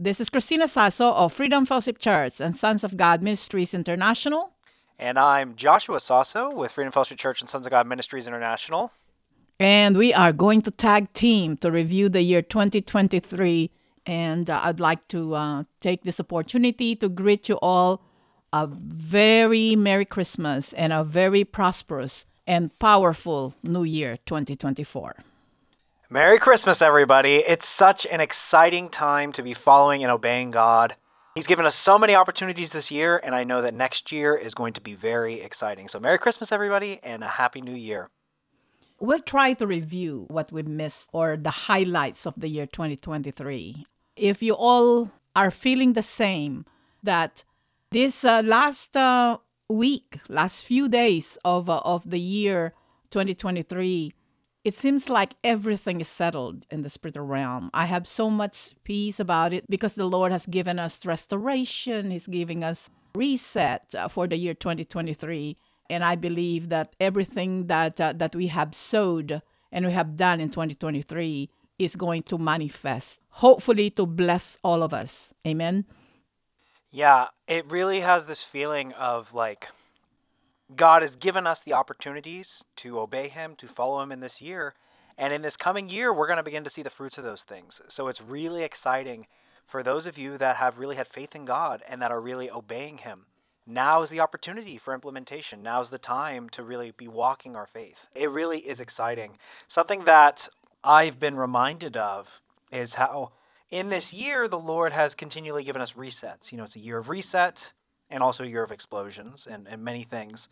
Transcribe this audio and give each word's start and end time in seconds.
this 0.00 0.18
is 0.18 0.30
Christina 0.30 0.66
Sasso 0.66 1.12
of 1.12 1.30
Freedom 1.30 1.66
Fellowship 1.66 1.98
Church 1.98 2.40
and 2.40 2.56
Sons 2.56 2.82
of 2.84 2.96
God 2.96 3.20
Ministries 3.20 3.74
International. 3.74 4.52
And 4.98 5.18
I'm 5.18 5.54
Joshua 5.54 6.00
Sasso 6.00 6.50
with 6.50 6.72
Freedom 6.72 6.90
Fellowship 6.90 7.18
Church 7.18 7.42
and 7.42 7.50
Sons 7.50 7.66
of 7.66 7.70
God 7.70 7.86
Ministries 7.86 8.26
International. 8.26 8.92
And 9.58 9.98
we 9.98 10.14
are 10.14 10.32
going 10.32 10.62
to 10.62 10.70
tag 10.70 11.12
team 11.12 11.58
to 11.58 11.70
review 11.70 12.08
the 12.08 12.22
year 12.22 12.40
2023. 12.40 13.70
And 14.06 14.48
uh, 14.48 14.62
I'd 14.64 14.80
like 14.80 15.06
to 15.08 15.34
uh, 15.34 15.64
take 15.80 16.02
this 16.04 16.18
opportunity 16.18 16.96
to 16.96 17.10
greet 17.10 17.50
you 17.50 17.56
all 17.56 18.02
a 18.54 18.66
very 18.66 19.76
Merry 19.76 20.06
Christmas 20.06 20.72
and 20.72 20.94
a 20.94 21.04
very 21.04 21.44
prosperous 21.44 22.24
and 22.46 22.76
powerful 22.78 23.54
New 23.62 23.84
Year 23.84 24.16
2024. 24.24 25.16
Merry 26.12 26.40
Christmas, 26.40 26.82
everybody. 26.82 27.36
It's 27.36 27.68
such 27.68 28.04
an 28.04 28.20
exciting 28.20 28.88
time 28.88 29.30
to 29.30 29.44
be 29.44 29.54
following 29.54 30.02
and 30.02 30.10
obeying 30.10 30.50
God. 30.50 30.96
He's 31.36 31.46
given 31.46 31.64
us 31.64 31.76
so 31.76 32.00
many 32.00 32.16
opportunities 32.16 32.72
this 32.72 32.90
year, 32.90 33.20
and 33.22 33.32
I 33.32 33.44
know 33.44 33.62
that 33.62 33.74
next 33.74 34.10
year 34.10 34.34
is 34.34 34.52
going 34.52 34.72
to 34.72 34.80
be 34.80 34.96
very 34.96 35.40
exciting. 35.40 35.86
So, 35.86 36.00
Merry 36.00 36.18
Christmas, 36.18 36.50
everybody, 36.50 36.98
and 37.04 37.22
a 37.22 37.28
Happy 37.28 37.60
New 37.60 37.76
Year. 37.76 38.10
We'll 38.98 39.20
try 39.20 39.52
to 39.52 39.68
review 39.68 40.26
what 40.26 40.50
we 40.50 40.64
missed 40.64 41.10
or 41.12 41.36
the 41.36 41.70
highlights 41.70 42.26
of 42.26 42.34
the 42.36 42.48
year 42.48 42.66
2023. 42.66 43.86
If 44.16 44.42
you 44.42 44.54
all 44.54 45.12
are 45.36 45.52
feeling 45.52 45.92
the 45.92 46.02
same, 46.02 46.66
that 47.04 47.44
this 47.92 48.24
uh, 48.24 48.42
last 48.44 48.96
uh, 48.96 49.38
week, 49.68 50.18
last 50.28 50.64
few 50.64 50.88
days 50.88 51.38
of, 51.44 51.70
uh, 51.70 51.80
of 51.84 52.10
the 52.10 52.18
year 52.18 52.74
2023, 53.10 54.12
it 54.64 54.76
seems 54.76 55.08
like 55.08 55.34
everything 55.42 56.00
is 56.00 56.08
settled 56.08 56.66
in 56.70 56.82
the 56.82 56.90
spiritual 56.90 57.24
realm. 57.24 57.70
I 57.72 57.86
have 57.86 58.06
so 58.06 58.28
much 58.28 58.74
peace 58.84 59.18
about 59.18 59.52
it 59.52 59.64
because 59.70 59.94
the 59.94 60.04
Lord 60.04 60.32
has 60.32 60.46
given 60.46 60.78
us 60.78 61.06
restoration. 61.06 62.10
He's 62.10 62.26
giving 62.26 62.62
us 62.62 62.90
reset 63.14 63.94
uh, 63.94 64.08
for 64.08 64.26
the 64.26 64.36
year 64.36 64.54
2023, 64.54 65.56
and 65.88 66.04
I 66.04 66.14
believe 66.14 66.68
that 66.68 66.94
everything 67.00 67.66
that 67.68 68.00
uh, 68.00 68.12
that 68.16 68.34
we 68.34 68.48
have 68.48 68.74
sowed 68.74 69.40
and 69.72 69.86
we 69.86 69.92
have 69.92 70.16
done 70.16 70.40
in 70.40 70.50
2023 70.50 71.48
is 71.78 71.96
going 71.96 72.22
to 72.24 72.36
manifest, 72.36 73.22
hopefully 73.40 73.88
to 73.90 74.04
bless 74.04 74.58
all 74.62 74.82
of 74.82 74.92
us. 74.92 75.32
Amen. 75.46 75.86
Yeah, 76.90 77.28
it 77.48 77.70
really 77.70 78.00
has 78.00 78.26
this 78.26 78.42
feeling 78.42 78.92
of 78.92 79.32
like 79.32 79.68
God 80.76 81.02
has 81.02 81.16
given 81.16 81.46
us 81.46 81.60
the 81.60 81.72
opportunities 81.72 82.64
to 82.76 83.00
obey 83.00 83.28
Him, 83.28 83.54
to 83.56 83.66
follow 83.66 84.02
Him 84.02 84.12
in 84.12 84.20
this 84.20 84.40
year. 84.40 84.74
And 85.18 85.32
in 85.32 85.42
this 85.42 85.56
coming 85.56 85.88
year, 85.88 86.12
we're 86.12 86.26
going 86.26 86.38
to 86.38 86.42
begin 86.42 86.64
to 86.64 86.70
see 86.70 86.82
the 86.82 86.90
fruits 86.90 87.18
of 87.18 87.24
those 87.24 87.42
things. 87.42 87.80
So 87.88 88.08
it's 88.08 88.22
really 88.22 88.62
exciting 88.62 89.26
for 89.66 89.82
those 89.82 90.06
of 90.06 90.16
you 90.18 90.38
that 90.38 90.56
have 90.56 90.78
really 90.78 90.96
had 90.96 91.08
faith 91.08 91.34
in 91.34 91.44
God 91.44 91.82
and 91.88 92.00
that 92.00 92.10
are 92.10 92.20
really 92.20 92.50
obeying 92.50 92.98
Him. 92.98 93.26
Now 93.66 94.02
is 94.02 94.10
the 94.10 94.20
opportunity 94.20 94.78
for 94.78 94.94
implementation. 94.94 95.62
Now 95.62 95.80
is 95.80 95.90
the 95.90 95.98
time 95.98 96.48
to 96.50 96.62
really 96.62 96.90
be 96.90 97.06
walking 97.06 97.54
our 97.54 97.66
faith. 97.66 98.08
It 98.14 98.30
really 98.30 98.58
is 98.60 98.80
exciting. 98.80 99.38
Something 99.68 100.04
that 100.04 100.48
I've 100.82 101.20
been 101.20 101.36
reminded 101.36 101.96
of 101.96 102.40
is 102.72 102.94
how 102.94 103.32
in 103.70 103.90
this 103.90 104.12
year 104.12 104.48
the 104.48 104.58
Lord 104.58 104.92
has 104.92 105.14
continually 105.14 105.62
given 105.62 105.82
us 105.82 105.92
resets. 105.92 106.50
You 106.50 106.58
know, 106.58 106.64
it's 106.64 106.76
a 106.76 106.80
year 106.80 106.98
of 106.98 107.08
reset 107.08 107.72
and 108.10 108.22
also 108.22 108.44
a 108.44 108.46
year 108.46 108.62
of 108.62 108.72
explosions 108.72 109.46
and, 109.50 109.66
and 109.68 109.82
many 109.82 110.02
things. 110.02 110.48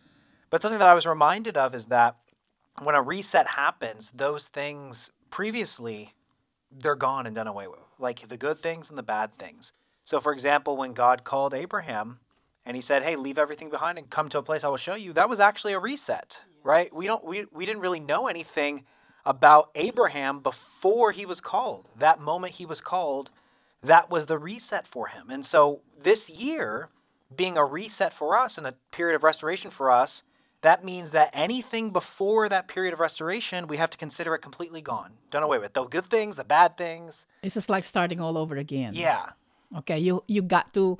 But 0.50 0.62
something 0.62 0.78
that 0.78 0.88
I 0.88 0.94
was 0.94 1.06
reminded 1.06 1.56
of 1.56 1.74
is 1.74 1.86
that 1.86 2.16
when 2.80 2.94
a 2.94 3.02
reset 3.02 3.48
happens, 3.48 4.12
those 4.12 4.48
things 4.48 5.10
previously 5.30 6.14
they're 6.70 6.94
gone 6.94 7.26
and 7.26 7.34
done 7.34 7.46
away 7.46 7.66
with, 7.66 7.80
like 7.98 8.28
the 8.28 8.36
good 8.36 8.58
things 8.58 8.90
and 8.90 8.98
the 8.98 9.02
bad 9.02 9.38
things. 9.38 9.72
So, 10.04 10.20
for 10.20 10.32
example, 10.32 10.76
when 10.76 10.92
God 10.92 11.24
called 11.24 11.54
Abraham 11.54 12.20
and 12.64 12.76
he 12.76 12.82
said, 12.82 13.02
"Hey, 13.02 13.16
leave 13.16 13.38
everything 13.38 13.70
behind 13.70 13.98
and 13.98 14.10
come 14.10 14.28
to 14.30 14.38
a 14.38 14.42
place 14.42 14.64
I 14.64 14.68
will 14.68 14.76
show 14.76 14.94
you," 14.94 15.12
that 15.14 15.28
was 15.28 15.40
actually 15.40 15.72
a 15.72 15.78
reset, 15.78 16.40
yes. 16.46 16.56
right? 16.62 16.94
We 16.94 17.06
don't 17.06 17.24
we 17.24 17.46
we 17.52 17.66
didn't 17.66 17.82
really 17.82 18.00
know 18.00 18.26
anything 18.26 18.84
about 19.24 19.70
Abraham 19.74 20.40
before 20.40 21.12
he 21.12 21.26
was 21.26 21.40
called. 21.40 21.88
That 21.96 22.20
moment 22.20 22.54
he 22.54 22.66
was 22.66 22.80
called, 22.80 23.30
that 23.82 24.10
was 24.10 24.26
the 24.26 24.38
reset 24.38 24.86
for 24.86 25.08
him. 25.08 25.30
And 25.30 25.44
so 25.44 25.82
this 26.00 26.30
year 26.30 26.88
being 27.34 27.56
a 27.56 27.64
reset 27.64 28.12
for 28.12 28.36
us 28.36 28.58
and 28.58 28.66
a 28.66 28.74
period 28.92 29.16
of 29.16 29.22
restoration 29.22 29.70
for 29.70 29.90
us, 29.90 30.22
that 30.62 30.84
means 30.84 31.12
that 31.12 31.30
anything 31.32 31.90
before 31.90 32.48
that 32.48 32.66
period 32.66 32.92
of 32.92 33.00
restoration, 33.00 33.68
we 33.68 33.76
have 33.76 33.90
to 33.90 33.98
consider 33.98 34.34
it 34.34 34.40
completely 34.40 34.80
gone, 34.80 35.12
done 35.30 35.42
away 35.42 35.58
with. 35.58 35.72
The 35.72 35.84
good 35.84 36.06
things, 36.06 36.36
the 36.36 36.44
bad 36.44 36.76
things. 36.76 37.26
It's 37.42 37.54
just 37.54 37.70
like 37.70 37.84
starting 37.84 38.20
all 38.20 38.36
over 38.36 38.56
again. 38.56 38.94
Yeah. 38.94 39.30
Okay, 39.78 39.98
you 39.98 40.24
you 40.26 40.42
got 40.42 40.72
to 40.74 40.98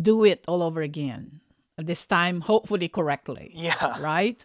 do 0.00 0.24
it 0.24 0.44
all 0.46 0.62
over 0.62 0.82
again. 0.82 1.40
This 1.76 2.04
time, 2.04 2.42
hopefully, 2.42 2.88
correctly. 2.88 3.52
Yeah. 3.54 4.00
Right. 4.00 4.44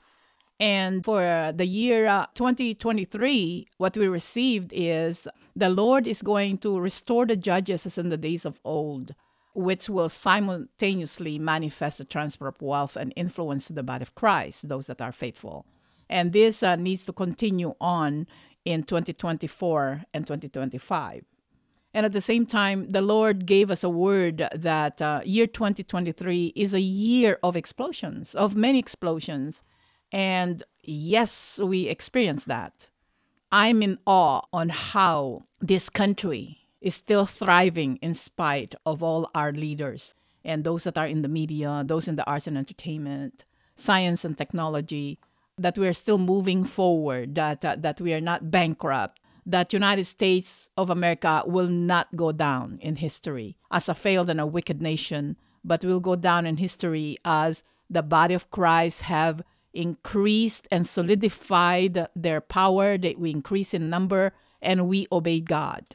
And 0.60 1.04
for 1.04 1.52
the 1.54 1.66
year 1.66 2.06
uh, 2.06 2.28
2023, 2.36 3.68
what 3.78 3.98
we 3.98 4.08
received 4.08 4.72
is 4.72 5.28
the 5.56 5.70
Lord 5.70 6.08
is 6.08 6.22
going 6.22 6.60
to 6.60 6.80
restore 6.80 7.26
the 7.26 7.36
judges 7.36 7.86
as 7.86 7.98
in 7.98 8.10
the 8.10 8.18
days 8.18 8.46
of 8.46 8.60
old 8.64 9.16
which 9.54 9.90
will 9.90 10.10
simultaneously 10.10 11.38
manifest 11.38 11.98
the 12.00 12.06
transfer 12.06 12.48
of 12.48 12.62
wealth 12.62 12.96
and 12.96 13.14
influence 13.16 13.68
to 13.68 13.74
the 13.74 13.84
body 13.84 14.02
of 14.02 14.16
Christ, 14.16 14.70
those 14.70 14.88
that 14.88 15.02
are 15.02 15.12
faithful. 15.12 15.66
And 16.10 16.34
this 16.34 16.64
uh, 16.64 16.76
needs 16.76 17.06
to 17.06 17.14
continue 17.14 17.76
on 17.80 18.28
in 18.66 18.84
2024 18.84 20.04
and 20.14 20.26
2025. 20.26 21.26
And 21.94 22.06
at 22.06 22.14
the 22.14 22.22
same 22.22 22.46
time, 22.46 22.92
the 22.92 23.02
Lord 23.02 23.46
gave 23.46 23.70
us 23.70 23.84
a 23.84 23.90
word 23.90 24.48
that 24.56 25.02
uh, 25.02 25.22
year 25.24 25.46
2023 25.46 26.54
is 26.56 26.74
a 26.74 26.80
year 26.80 27.38
of 27.44 27.56
explosions, 27.56 28.34
of 28.34 28.56
many 28.56 28.80
explosions. 28.80 29.64
And 30.12 30.64
yes, 30.82 31.60
we 31.62 31.88
experienced 31.88 32.48
that. 32.48 32.90
I'm 33.52 33.84
in 33.84 34.00
awe 34.08 34.42
on 34.52 34.70
how 34.70 35.44
this 35.62 35.90
country 35.90 36.63
is 36.84 36.94
still 36.94 37.26
thriving 37.26 37.96
in 37.98 38.14
spite 38.14 38.76
of 38.86 39.02
all 39.02 39.32
our 39.34 39.54
leaders 39.54 40.14
and 40.44 40.64
those 40.64 40.84
that 40.84 40.98
are 40.98 41.08
in 41.08 41.22
the 41.22 41.30
media, 41.30 41.84
those 41.88 42.10
in 42.10 42.18
the 42.18 42.26
arts 42.26 42.46
and 42.46 42.58
entertainment, 42.58 43.46
science 43.76 44.26
and 44.26 44.38
technology, 44.38 45.18
that 45.58 45.78
we're 45.78 45.94
still 45.94 46.18
moving 46.18 46.66
forward, 46.66 47.36
that, 47.36 47.64
uh, 47.64 47.78
that 47.80 48.02
we 48.02 48.14
are 48.14 48.22
not 48.22 48.52
bankrupt, 48.52 49.22
that 49.46 49.72
United 49.72 50.04
States 50.04 50.70
of 50.76 50.90
America 50.90 51.44
will 51.46 51.70
not 51.70 52.14
go 52.18 52.34
down 52.34 52.78
in 52.82 52.98
history 52.98 53.56
as 53.72 53.88
a 53.88 53.96
failed 53.96 54.30
and 54.30 54.42
a 54.42 54.46
wicked 54.46 54.82
nation, 54.82 55.38
but 55.64 55.86
will 55.86 56.02
go 56.02 56.18
down 56.18 56.46
in 56.46 56.58
history 56.58 57.18
as 57.24 57.64
the 57.90 58.04
body 58.04 58.34
of 58.34 58.52
Christ 58.52 59.04
have 59.04 59.42
increased 59.74 60.68
and 60.70 60.86
solidified 60.86 62.08
their 62.14 62.42
power, 62.42 62.98
that 62.98 63.18
we 63.18 63.32
increase 63.32 63.74
in 63.74 63.90
number, 63.90 64.34
and 64.62 64.88
we 64.88 65.08
obey 65.12 65.40
God. 65.40 65.86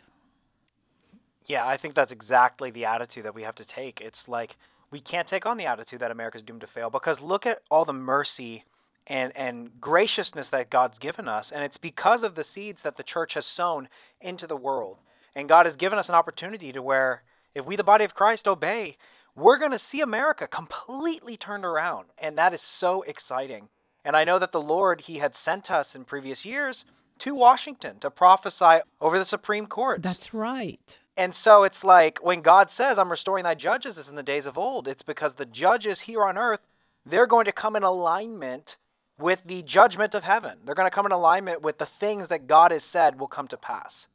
Yeah, 1.48 1.66
I 1.66 1.76
think 1.76 1.94
that's 1.94 2.12
exactly 2.12 2.70
the 2.70 2.84
attitude 2.84 3.24
that 3.24 3.34
we 3.34 3.42
have 3.42 3.54
to 3.56 3.64
take. 3.64 4.00
It's 4.00 4.28
like 4.28 4.56
we 4.90 5.00
can't 5.00 5.26
take 5.26 5.46
on 5.46 5.56
the 5.56 5.66
attitude 5.66 6.00
that 6.00 6.10
America's 6.10 6.42
doomed 6.42 6.60
to 6.60 6.66
fail 6.66 6.90
because 6.90 7.20
look 7.20 7.46
at 7.46 7.60
all 7.70 7.84
the 7.84 7.92
mercy 7.92 8.64
and, 9.06 9.34
and 9.36 9.80
graciousness 9.80 10.50
that 10.50 10.70
God's 10.70 10.98
given 10.98 11.26
us. 11.26 11.50
And 11.50 11.64
it's 11.64 11.78
because 11.78 12.22
of 12.22 12.34
the 12.34 12.44
seeds 12.44 12.82
that 12.82 12.96
the 12.96 13.02
church 13.02 13.34
has 13.34 13.46
sown 13.46 13.88
into 14.20 14.46
the 14.46 14.56
world. 14.56 14.98
And 15.34 15.48
God 15.48 15.66
has 15.66 15.76
given 15.76 15.98
us 15.98 16.08
an 16.08 16.14
opportunity 16.14 16.72
to 16.72 16.82
where 16.82 17.22
if 17.54 17.64
we, 17.64 17.76
the 17.76 17.84
body 17.84 18.04
of 18.04 18.14
Christ, 18.14 18.46
obey, 18.46 18.96
we're 19.34 19.58
going 19.58 19.70
to 19.70 19.78
see 19.78 20.00
America 20.00 20.46
completely 20.46 21.36
turned 21.36 21.64
around. 21.64 22.06
And 22.18 22.36
that 22.36 22.52
is 22.52 22.60
so 22.60 23.02
exciting. 23.02 23.68
And 24.04 24.16
I 24.16 24.24
know 24.24 24.38
that 24.38 24.52
the 24.52 24.60
Lord, 24.60 25.02
He 25.02 25.18
had 25.18 25.34
sent 25.34 25.70
us 25.70 25.94
in 25.94 26.04
previous 26.04 26.44
years 26.44 26.84
to 27.20 27.34
Washington 27.34 27.98
to 28.00 28.10
prophesy 28.10 28.80
over 29.00 29.18
the 29.18 29.24
Supreme 29.24 29.66
Court. 29.66 30.02
That's 30.02 30.34
right. 30.34 30.98
And 31.18 31.34
so 31.34 31.64
it's 31.64 31.82
like 31.82 32.24
when 32.24 32.42
God 32.42 32.70
says, 32.70 32.96
I'm 32.96 33.10
restoring 33.10 33.42
thy 33.42 33.56
judges 33.56 33.98
as 33.98 34.08
in 34.08 34.14
the 34.14 34.22
days 34.22 34.46
of 34.46 34.56
old, 34.56 34.86
it's 34.86 35.02
because 35.02 35.34
the 35.34 35.44
judges 35.44 36.02
here 36.02 36.22
on 36.22 36.38
earth, 36.38 36.60
they're 37.04 37.26
going 37.26 37.44
to 37.46 37.52
come 37.52 37.74
in 37.74 37.82
alignment 37.82 38.76
with 39.18 39.42
the 39.44 39.62
judgment 39.62 40.14
of 40.14 40.22
heaven. 40.22 40.58
They're 40.64 40.76
going 40.76 40.86
to 40.86 40.94
come 40.94 41.06
in 41.06 41.10
alignment 41.12 41.60
with 41.60 41.78
the 41.78 41.86
things 41.86 42.28
that 42.28 42.46
God 42.46 42.70
has 42.70 42.84
said 42.84 43.18
will 43.18 43.26
come 43.26 43.48
to 43.48 43.56
pass. 43.56 44.06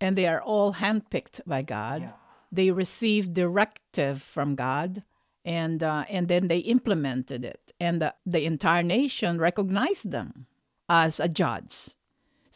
And 0.00 0.16
they 0.16 0.28
are 0.28 0.40
all 0.40 0.74
handpicked 0.74 1.40
by 1.46 1.62
God. 1.62 2.02
Yeah. 2.02 2.12
They 2.52 2.70
received 2.70 3.34
directive 3.34 4.22
from 4.22 4.54
God, 4.54 5.02
and 5.44 5.82
uh, 5.82 6.04
and 6.08 6.28
then 6.28 6.46
they 6.46 6.58
implemented 6.58 7.44
it, 7.44 7.72
and 7.80 8.00
the, 8.00 8.14
the 8.24 8.44
entire 8.44 8.84
nation 8.84 9.38
recognized 9.38 10.12
them 10.12 10.46
as 10.88 11.18
a 11.18 11.28
judge. 11.28 11.95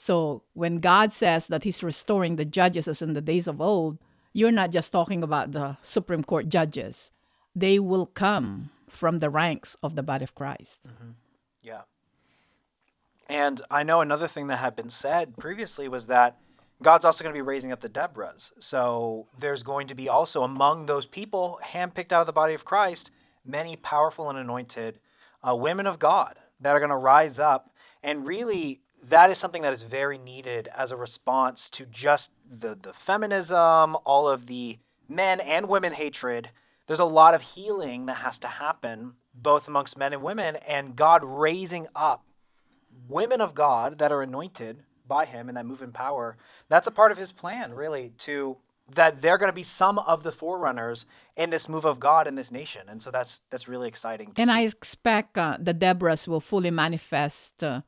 So 0.00 0.44
when 0.54 0.78
God 0.78 1.12
says 1.12 1.46
that 1.48 1.64
He's 1.64 1.82
restoring 1.82 2.36
the 2.36 2.46
judges 2.46 2.88
as 2.88 3.02
in 3.02 3.12
the 3.12 3.20
days 3.20 3.46
of 3.46 3.60
old, 3.60 3.98
you're 4.32 4.50
not 4.50 4.70
just 4.70 4.92
talking 4.92 5.22
about 5.22 5.52
the 5.52 5.76
Supreme 5.82 6.24
Court 6.24 6.48
judges. 6.48 7.12
They 7.54 7.78
will 7.78 8.06
come 8.06 8.70
from 8.88 9.18
the 9.18 9.28
ranks 9.28 9.76
of 9.82 9.96
the 9.96 10.02
body 10.02 10.24
of 10.24 10.34
Christ. 10.34 10.88
Yeah. 11.62 11.82
And 13.28 13.60
I 13.70 13.82
know 13.82 14.00
another 14.00 14.26
thing 14.26 14.46
that 14.46 14.56
had 14.56 14.74
been 14.74 14.88
said 14.88 15.36
previously 15.36 15.86
was 15.86 16.06
that 16.06 16.38
God's 16.82 17.04
also 17.04 17.22
going 17.22 17.34
to 17.34 17.38
be 17.38 17.42
raising 17.42 17.70
up 17.70 17.80
the 17.80 17.90
Deborahs. 17.90 18.52
So 18.58 19.26
there's 19.38 19.62
going 19.62 19.86
to 19.88 19.94
be 19.94 20.08
also 20.08 20.42
among 20.44 20.86
those 20.86 21.04
people 21.04 21.60
handpicked 21.74 22.10
out 22.10 22.22
of 22.22 22.26
the 22.26 22.32
body 22.32 22.54
of 22.54 22.64
Christ 22.64 23.10
many 23.44 23.76
powerful 23.76 24.30
and 24.30 24.38
anointed 24.38 24.98
uh, 25.46 25.54
women 25.54 25.86
of 25.86 25.98
God 25.98 26.36
that 26.58 26.70
are 26.70 26.80
going 26.80 26.88
to 26.88 26.96
rise 26.96 27.38
up. 27.38 27.70
And 28.02 28.26
really, 28.26 28.80
that 29.08 29.30
is 29.30 29.38
something 29.38 29.62
that 29.62 29.72
is 29.72 29.82
very 29.82 30.18
needed 30.18 30.68
as 30.76 30.90
a 30.90 30.96
response 30.96 31.68
to 31.70 31.86
just 31.86 32.30
the, 32.48 32.76
the 32.80 32.92
feminism, 32.92 33.96
all 34.04 34.28
of 34.28 34.46
the 34.46 34.78
men 35.08 35.40
and 35.40 35.68
women 35.68 35.92
hatred. 35.92 36.50
There's 36.86 37.00
a 37.00 37.04
lot 37.04 37.34
of 37.34 37.42
healing 37.42 38.06
that 38.06 38.18
has 38.18 38.38
to 38.40 38.48
happen 38.48 39.14
both 39.34 39.68
amongst 39.68 39.96
men 39.96 40.12
and 40.12 40.22
women, 40.22 40.56
and 40.56 40.96
God 40.96 41.22
raising 41.24 41.86
up 41.94 42.24
women 43.08 43.40
of 43.40 43.54
God 43.54 43.98
that 43.98 44.12
are 44.12 44.22
anointed 44.22 44.82
by 45.06 45.24
him 45.24 45.48
and 45.48 45.56
that 45.56 45.66
move 45.66 45.82
in 45.82 45.92
power. 45.92 46.36
That's 46.68 46.86
a 46.86 46.90
part 46.90 47.12
of 47.12 47.18
his 47.18 47.32
plan, 47.32 47.72
really, 47.74 48.12
to 48.18 48.56
that 48.92 49.22
they're 49.22 49.38
going 49.38 49.48
to 49.48 49.54
be 49.54 49.62
some 49.62 49.98
of 50.00 50.24
the 50.24 50.32
forerunners 50.32 51.06
in 51.36 51.50
this 51.50 51.68
move 51.68 51.84
of 51.84 52.00
God 52.00 52.26
in 52.26 52.34
this 52.34 52.50
nation, 52.50 52.82
and 52.88 53.00
so 53.00 53.10
that's 53.10 53.42
that's 53.50 53.68
really 53.68 53.88
exciting. 53.88 54.32
And 54.36 54.48
see. 54.48 54.56
I 54.56 54.62
expect 54.62 55.38
uh, 55.38 55.56
the 55.60 55.74
Deborahs 55.74 56.26
will 56.26 56.40
fully 56.40 56.70
manifest 56.70 57.62
uh, 57.62 57.82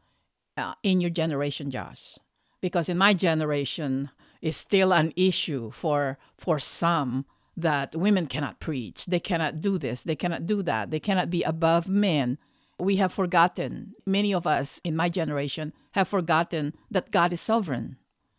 uh, 0.56 0.74
in 0.82 1.00
your 1.00 1.10
generation, 1.10 1.70
Josh, 1.70 2.18
because 2.60 2.88
in 2.88 2.98
my 2.98 3.14
generation 3.14 4.10
it's 4.40 4.56
still 4.56 4.92
an 4.92 5.12
issue 5.16 5.70
for 5.70 6.18
for 6.36 6.58
some 6.58 7.24
that 7.56 7.94
women 7.94 8.26
cannot 8.26 8.60
preach, 8.60 9.06
they 9.06 9.20
cannot 9.20 9.60
do 9.60 9.78
this, 9.78 10.02
they 10.02 10.16
cannot 10.16 10.46
do 10.46 10.62
that, 10.62 10.90
they 10.90 11.00
cannot 11.00 11.30
be 11.30 11.42
above 11.42 11.88
men. 11.88 12.38
We 12.78 12.96
have 12.96 13.12
forgotten. 13.12 13.94
Many 14.06 14.32
of 14.34 14.46
us 14.46 14.80
in 14.82 14.96
my 14.96 15.08
generation 15.08 15.72
have 15.92 16.08
forgotten 16.08 16.74
that 16.90 17.10
God 17.10 17.32
is 17.32 17.40
sovereign, 17.40 17.98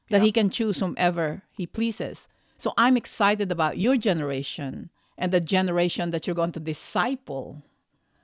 that 0.10 0.24
He 0.24 0.32
can 0.32 0.50
choose 0.50 0.80
whomever 0.80 1.44
He 1.52 1.68
pleases. 1.68 2.28
So 2.58 2.74
I'm 2.78 2.98
excited 2.98 3.52
about 3.52 3.78
your 3.78 3.96
generation 3.96 4.90
and 5.18 5.32
the 5.32 5.40
generation 5.40 6.12
that 6.12 6.26
you're 6.26 6.36
going 6.36 6.52
to 6.54 6.60
disciple 6.60 7.62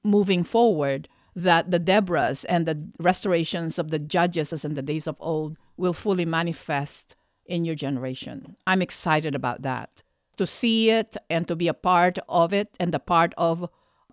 moving 0.04 0.44
forward 0.44 1.08
that 1.36 1.72
the 1.72 1.80
Deborahs 1.80 2.46
and 2.50 2.66
the 2.66 2.90
restorations 3.00 3.80
of 3.80 3.92
the 3.92 4.00
judges 4.00 4.52
as 4.54 4.66
in 4.66 4.74
the 4.74 4.82
days 4.82 5.08
of 5.08 5.18
old 5.20 5.58
will 5.78 5.94
fully 5.94 6.26
manifest 6.26 7.16
in 7.46 7.66
your 7.66 7.76
generation. 7.76 8.56
I'm 8.68 8.82
excited 8.82 9.36
about 9.36 9.62
that. 9.64 10.04
To 10.38 10.48
see 10.48 10.90
it 10.90 11.18
and 11.30 11.48
to 11.48 11.56
be 11.56 11.68
a 11.68 11.74
part 11.74 12.18
of 12.30 12.54
it 12.54 12.70
and 12.80 12.94
the 12.94 13.00
part 13.00 13.34
of 13.38 13.70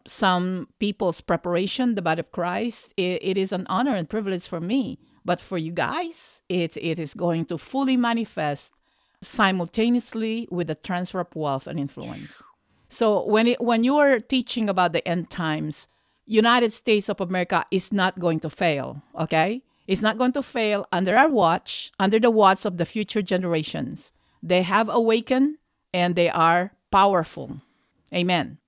some 0.07 0.69
people's 0.79 1.21
preparation, 1.21 1.95
the 1.95 2.03
body 2.03 2.21
of 2.21 2.33
Christ, 2.33 2.93
it, 2.97 3.21
it 3.23 3.37
is 3.37 3.53
an 3.53 3.67
honor 3.69 3.95
and 3.95 4.09
privilege 4.09 4.47
for 4.47 4.61
me. 4.61 4.99
But 5.25 5.41
for 5.41 5.59
you 5.59 5.73
guys, 5.73 6.43
it, 6.49 6.77
it 6.77 6.99
is 6.99 7.15
going 7.15 7.47
to 7.47 7.59
fully 7.59 7.97
manifest 7.97 8.73
simultaneously 9.21 10.47
with 10.51 10.69
the 10.69 10.75
transfer 10.75 11.21
of 11.21 11.35
wealth 11.35 11.67
and 11.67 11.81
influence. 11.81 12.43
So 12.89 13.25
when 13.27 13.49
it, 13.49 13.61
when 13.61 13.83
you 13.83 13.97
are 13.97 14.21
teaching 14.21 14.69
about 14.69 14.93
the 14.93 15.07
end 15.07 15.31
times, 15.31 15.89
United 16.27 16.73
States 16.73 17.09
of 17.09 17.21
America 17.21 17.65
is 17.71 17.93
not 17.93 18.19
going 18.19 18.41
to 18.41 18.51
fail, 18.51 19.03
okay? 19.19 19.63
It's 19.87 20.03
not 20.03 20.19
going 20.19 20.33
to 20.33 20.43
fail 20.43 20.87
under 20.91 21.17
our 21.17 21.29
watch, 21.29 21.93
under 21.99 22.19
the 22.19 22.31
watch 22.31 22.65
of 22.65 22.77
the 22.77 22.85
future 22.85 23.23
generations. 23.23 24.13
They 24.43 24.63
have 24.63 24.89
awakened 24.89 25.59
and 25.95 26.17
they 26.17 26.29
are 26.29 26.73
powerful. 26.91 27.61
Amen. 28.13 28.59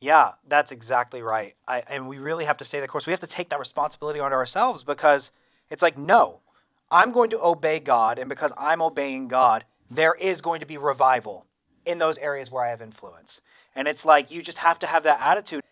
Yeah, 0.00 0.32
that's 0.46 0.70
exactly 0.70 1.22
right. 1.22 1.56
I, 1.66 1.82
and 1.88 2.08
we 2.08 2.18
really 2.18 2.44
have 2.44 2.56
to 2.58 2.64
stay 2.64 2.78
the 2.78 2.86
course. 2.86 3.06
We 3.06 3.12
have 3.12 3.20
to 3.20 3.26
take 3.26 3.48
that 3.48 3.58
responsibility 3.58 4.20
onto 4.20 4.36
ourselves 4.36 4.84
because 4.84 5.32
it's 5.70 5.82
like, 5.82 5.98
no, 5.98 6.40
I'm 6.90 7.10
going 7.10 7.30
to 7.30 7.44
obey 7.44 7.80
God, 7.80 8.18
and 8.18 8.28
because 8.28 8.52
I'm 8.56 8.80
obeying 8.80 9.28
God, 9.28 9.64
there 9.90 10.14
is 10.14 10.40
going 10.40 10.60
to 10.60 10.66
be 10.66 10.78
revival 10.78 11.46
in 11.84 11.98
those 11.98 12.16
areas 12.18 12.50
where 12.50 12.64
I 12.64 12.70
have 12.70 12.80
influence. 12.80 13.40
And 13.74 13.88
it's 13.88 14.04
like 14.04 14.30
you 14.30 14.42
just 14.42 14.58
have 14.58 14.78
to 14.80 14.86
have 14.86 15.02
that 15.02 15.20
attitude. 15.20 15.62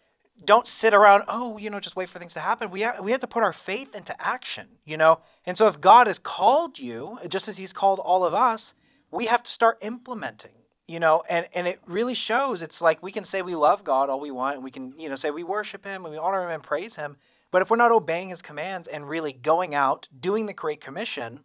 Don't 0.44 0.68
sit 0.68 0.94
around, 0.94 1.24
oh, 1.28 1.58
you 1.58 1.70
know, 1.70 1.80
just 1.80 1.96
wait 1.96 2.08
for 2.08 2.18
things 2.18 2.34
to 2.34 2.40
happen. 2.40 2.70
We 2.70 2.82
have, 2.82 3.00
we 3.00 3.10
have 3.10 3.20
to 3.20 3.26
put 3.26 3.42
our 3.42 3.52
faith 3.52 3.94
into 3.94 4.14
action, 4.24 4.68
you 4.84 4.96
know? 4.96 5.20
And 5.44 5.56
so 5.56 5.66
if 5.66 5.80
God 5.80 6.06
has 6.06 6.18
called 6.18 6.78
you, 6.78 7.18
just 7.28 7.48
as 7.48 7.56
He's 7.56 7.72
called 7.72 7.98
all 7.98 8.24
of 8.24 8.34
us, 8.34 8.74
we 9.10 9.26
have 9.26 9.42
to 9.42 9.50
start 9.50 9.78
implementing 9.80 10.52
you 10.86 11.00
know 11.00 11.22
and 11.28 11.46
and 11.54 11.66
it 11.66 11.80
really 11.86 12.14
shows 12.14 12.62
it's 12.62 12.80
like 12.80 13.02
we 13.02 13.12
can 13.12 13.24
say 13.24 13.42
we 13.42 13.54
love 13.54 13.84
god 13.84 14.08
all 14.08 14.20
we 14.20 14.30
want 14.30 14.56
and 14.56 14.64
we 14.64 14.70
can 14.70 14.92
you 14.98 15.08
know 15.08 15.14
say 15.14 15.30
we 15.30 15.42
worship 15.42 15.84
him 15.84 16.04
and 16.04 16.12
we 16.12 16.18
honor 16.18 16.44
him 16.44 16.50
and 16.50 16.62
praise 16.62 16.96
him 16.96 17.16
but 17.50 17.62
if 17.62 17.70
we're 17.70 17.76
not 17.76 17.92
obeying 17.92 18.28
his 18.28 18.42
commands 18.42 18.86
and 18.88 19.08
really 19.08 19.32
going 19.32 19.74
out 19.74 20.08
doing 20.18 20.46
the 20.46 20.52
great 20.52 20.80
commission 20.80 21.40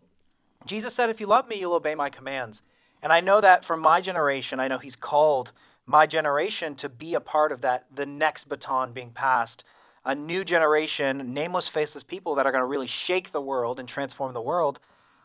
jesus 0.65 0.93
said 0.93 1.09
if 1.09 1.19
you 1.19 1.27
love 1.27 1.47
me 1.47 1.59
you'll 1.59 1.73
obey 1.73 1.95
my 1.95 2.09
commands 2.09 2.61
and 3.01 3.11
i 3.11 3.19
know 3.19 3.41
that 3.41 3.65
for 3.65 3.75
my 3.75 3.99
generation 3.99 4.59
i 4.59 4.67
know 4.67 4.77
he's 4.77 4.95
called 4.95 5.51
my 5.91 6.07
generation 6.07 6.73
to 6.75 6.89
be 6.89 7.13
a 7.13 7.19
part 7.19 7.51
of 7.51 7.61
that 7.61 7.85
the 7.93 8.05
next 8.05 8.49
baton 8.49 8.93
being 8.93 9.11
passed 9.11 9.63
a 10.03 10.15
new 10.15 10.43
generation 10.43 11.33
nameless 11.33 11.67
faceless 11.67 12.03
people 12.03 12.33
that 12.35 12.45
are 12.45 12.51
going 12.51 12.61
to 12.61 12.65
really 12.65 12.87
shake 12.87 13.31
the 13.31 13.41
world 13.41 13.79
and 13.79 13.87
transform 13.87 14.33
the 14.33 14.41
world 14.41 14.79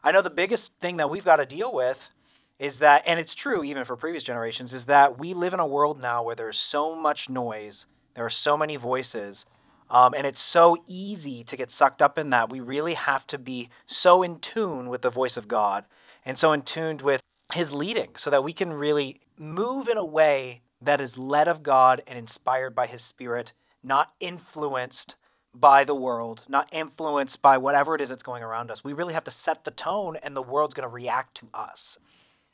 i 0.05 0.11
know 0.11 0.21
the 0.21 0.29
biggest 0.29 0.73
thing 0.81 0.97
that 0.97 1.09
we've 1.09 1.25
got 1.25 1.37
to 1.37 1.47
deal 1.47 1.73
with 1.73 2.11
is 2.59 2.79
that, 2.79 3.03
and 3.07 3.21
it's 3.21 3.35
true 3.35 3.63
even 3.63 3.85
for 3.85 3.97
previous 3.97 4.25
generations, 4.25 4.73
is 4.73 4.87
that 4.87 5.19
we 5.19 5.35
live 5.35 5.53
in 5.53 5.61
a 5.61 5.67
world 5.67 6.01
now 6.01 6.23
where 6.23 6.35
there's 6.35 6.59
so 6.59 6.95
much 6.95 7.29
noise, 7.29 7.87
there 8.15 8.25
are 8.25 8.31
so 8.31 8.57
many 8.57 8.77
voices, 8.77 9.45
um, 9.91 10.15
and 10.15 10.27
it's 10.27 10.41
so 10.41 10.77
easy 10.87 11.45
to 11.45 11.57
get 11.57 11.71
sucked 11.71 12.01
up 12.01 12.19
in 12.19 12.31
that. 12.31 12.51
We 12.51 12.61
really 12.61 12.95
have 12.95 13.27
to 13.29 13.39
be 13.39 13.69
so 13.87 14.23
in 14.23 14.39
tune 14.39 14.89
with 14.89 15.03
the 15.03 15.11
voice 15.11 15.37
of 15.37 15.49
God 15.49 15.85
and 16.25 16.37
so 16.37 16.53
in 16.53 16.63
tuned 16.63 17.03
with 17.03 17.21
His 17.57 17.73
leading 17.73 18.11
so 18.17 18.31
that 18.31 18.45
we 18.45 18.53
can 18.53 18.73
really 18.73 19.21
move 19.39 19.89
in 19.89 19.97
a 19.97 20.05
way 20.05 20.63
that 20.81 21.01
is 21.01 21.19
led 21.19 21.49
of 21.49 21.63
God 21.63 22.03
and 22.07 22.19
inspired 22.19 22.75
by 22.75 22.87
His 22.87 23.03
Spirit, 23.03 23.53
not 23.83 24.13
influenced 24.21 25.17
by 25.55 25.85
the 25.85 25.95
world, 25.95 26.43
not 26.49 26.69
influenced 26.73 27.41
by 27.41 27.57
whatever 27.57 27.95
it 27.95 28.01
is 28.01 28.11
that's 28.11 28.23
going 28.23 28.43
around 28.43 28.71
us. 28.71 28.85
We 28.85 28.93
really 28.93 29.15
have 29.15 29.25
to 29.25 29.31
set 29.31 29.65
the 29.65 29.71
tone, 29.71 30.17
and 30.23 30.37
the 30.37 30.43
world's 30.43 30.75
going 30.75 30.89
to 30.89 30.95
react 30.95 31.35
to 31.37 31.49
us. 31.55 31.99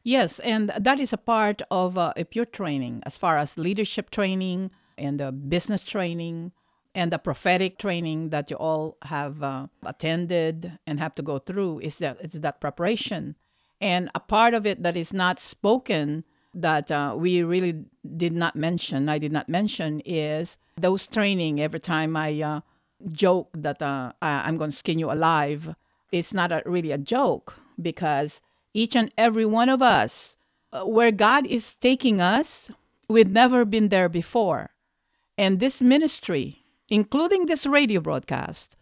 Yes, 0.04 0.38
and 0.40 0.73
that 0.78 0.99
is 0.99 1.12
a 1.12 1.16
part 1.16 1.62
of 1.71 1.97
uh, 1.97 2.12
a 2.16 2.25
pure 2.25 2.44
training 2.44 3.02
as 3.04 3.16
far 3.16 3.38
as 3.38 3.59
leadership 3.59 4.11
training 4.11 4.71
and 4.99 5.21
the 5.21 5.30
business 5.30 5.82
training 5.82 6.52
and 6.94 7.12
the 7.12 7.18
prophetic 7.18 7.78
training 7.78 8.30
that 8.30 8.50
you 8.50 8.56
all 8.56 8.97
have 9.02 9.42
uh, 9.42 9.66
attended 9.85 10.78
and 10.87 10.99
have 10.99 11.14
to 11.14 11.23
go 11.23 11.38
through 11.38 11.78
is 11.80 11.99
that 11.99 12.18
it's 12.21 12.40
that 12.40 12.61
preparation 12.61 13.37
and 13.82 14.08
a 14.14 14.20
part 14.20 14.54
of 14.54 14.64
it 14.64 14.82
that 14.82 14.96
is 14.96 15.12
not 15.12 15.38
spoken 15.38 16.24
that 16.54 16.90
uh, 16.90 17.14
we 17.16 17.42
really 17.42 17.84
did 18.16 18.32
not 18.32 18.56
mention 18.56 19.08
i 19.08 19.18
did 19.18 19.32
not 19.32 19.48
mention 19.48 20.00
is 20.06 20.56
those 20.76 21.06
training 21.06 21.60
every 21.60 21.80
time 21.80 22.16
i 22.16 22.40
uh, 22.40 22.60
joke 23.10 23.50
that 23.52 23.82
uh, 23.82 24.12
i'm 24.22 24.56
going 24.56 24.70
to 24.70 24.76
skin 24.76 24.98
you 24.98 25.10
alive 25.10 25.74
it's 26.12 26.34
not 26.34 26.52
a, 26.52 26.62
really 26.66 26.92
a 26.92 26.98
joke 26.98 27.56
because 27.80 28.40
each 28.74 28.96
and 28.96 29.12
every 29.18 29.44
one 29.44 29.68
of 29.68 29.82
us, 29.82 30.36
uh, 30.72 30.84
where 30.84 31.10
God 31.10 31.46
is 31.46 31.74
taking 31.74 32.20
us, 32.20 32.70
we've 33.08 33.30
never 33.30 33.64
been 33.64 33.88
there 33.88 34.08
before. 34.08 34.70
And 35.36 35.60
this 35.60 35.82
ministry, 35.82 36.64
including 36.88 37.46
this 37.46 37.66
radio 37.66 38.00
broadcast, 38.00 38.76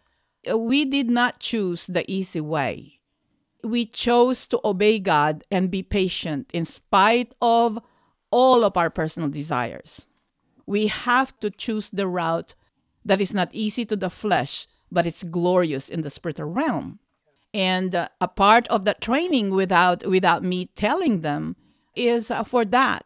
uh, 0.49 0.57
we 0.57 0.85
did 0.85 1.09
not 1.09 1.39
choose 1.39 1.87
the 1.87 2.09
easy 2.11 2.41
way. 2.41 2.99
We 3.63 3.85
chose 3.85 4.47
to 4.47 4.59
obey 4.63 4.99
God 4.99 5.43
and 5.51 5.71
be 5.71 5.83
patient 5.83 6.49
in 6.53 6.65
spite 6.65 7.33
of 7.41 7.79
all 8.31 8.63
of 8.63 8.77
our 8.77 8.89
personal 8.89 9.29
desires. 9.29 10.07
We 10.65 10.87
have 10.87 11.37
to 11.39 11.49
choose 11.49 11.89
the 11.89 12.07
route 12.07 12.55
that 13.03 13.21
is 13.21 13.33
not 13.33 13.49
easy 13.51 13.85
to 13.85 13.95
the 13.95 14.09
flesh, 14.09 14.67
but 14.91 15.05
it's 15.05 15.23
glorious 15.23 15.89
in 15.89 16.01
the 16.01 16.09
spiritual 16.09 16.47
realm. 16.47 16.99
And 17.53 17.93
uh, 17.93 18.07
a 18.19 18.27
part 18.27 18.67
of 18.69 18.85
the 18.85 18.93
training 18.93 19.51
without 19.51 20.05
without 20.05 20.43
me 20.43 20.67
telling 20.67 21.21
them 21.21 21.57
is 21.95 22.31
uh, 22.31 22.43
for 22.43 22.63
that. 22.65 23.05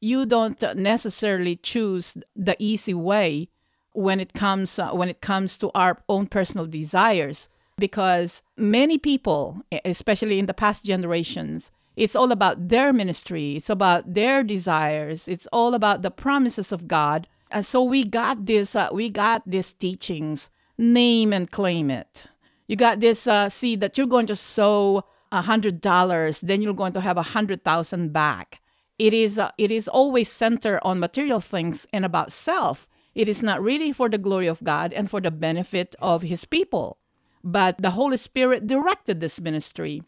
You 0.00 0.26
don't 0.26 0.60
necessarily 0.76 1.56
choose 1.56 2.16
the 2.34 2.56
easy 2.58 2.92
way 2.92 3.48
when 3.92 4.20
it 4.20 4.34
comes 4.34 4.78
uh, 4.78 4.90
when 4.90 5.08
it 5.08 5.22
comes 5.22 5.56
to 5.58 5.70
our 5.74 6.02
own 6.08 6.26
personal 6.26 6.66
desires 6.66 7.48
because 7.78 8.42
many 8.56 8.98
people 8.98 9.62
especially 9.84 10.38
in 10.38 10.46
the 10.46 10.54
past 10.54 10.84
generations 10.84 11.70
It's 11.96 12.14
all 12.14 12.30
about 12.30 12.68
their 12.68 12.92
ministry. 12.92 13.56
It's 13.56 13.70
about 13.70 14.12
their 14.14 14.44
desires. 14.44 15.26
It's 15.26 15.48
all 15.50 15.72
about 15.72 16.02
the 16.02 16.10
promises 16.10 16.70
of 16.70 16.86
God. 16.86 17.26
And 17.50 17.64
so 17.64 17.82
we 17.82 18.04
got 18.04 18.44
this. 18.44 18.76
Uh, 18.76 18.88
we 18.92 19.08
got 19.08 19.42
these 19.48 19.72
teachings. 19.72 20.50
Name 20.76 21.32
and 21.32 21.50
claim 21.50 21.90
it. 21.90 22.24
You 22.68 22.76
got 22.76 23.00
this 23.00 23.26
uh, 23.26 23.48
seed 23.48 23.80
that 23.80 23.96
you're 23.96 24.06
going 24.06 24.26
to 24.26 24.36
sow 24.36 25.04
a 25.32 25.42
hundred 25.42 25.80
dollars, 25.80 26.40
then 26.42 26.60
you're 26.60 26.74
going 26.76 26.92
to 26.92 27.00
have 27.00 27.16
a 27.16 27.32
hundred 27.32 27.64
thousand 27.64 28.12
back. 28.12 28.60
It 28.98 29.14
is. 29.14 29.38
Uh, 29.38 29.50
it 29.56 29.70
is 29.70 29.88
always 29.88 30.28
centered 30.28 30.80
on 30.84 31.00
material 31.00 31.40
things 31.40 31.86
and 31.92 32.04
about 32.04 32.30
self. 32.30 32.86
It 33.14 33.26
is 33.26 33.42
not 33.42 33.62
really 33.62 33.92
for 33.92 34.10
the 34.10 34.18
glory 34.20 34.46
of 34.46 34.62
God 34.62 34.92
and 34.92 35.08
for 35.08 35.22
the 35.22 35.30
benefit 35.30 35.96
of 35.98 36.20
His 36.28 36.44
people. 36.44 36.98
But 37.46 37.80
the 37.80 37.90
Holy 37.90 38.16
Spirit 38.16 38.66
directed 38.66 39.20
this 39.20 39.40
ministry. 39.40 40.02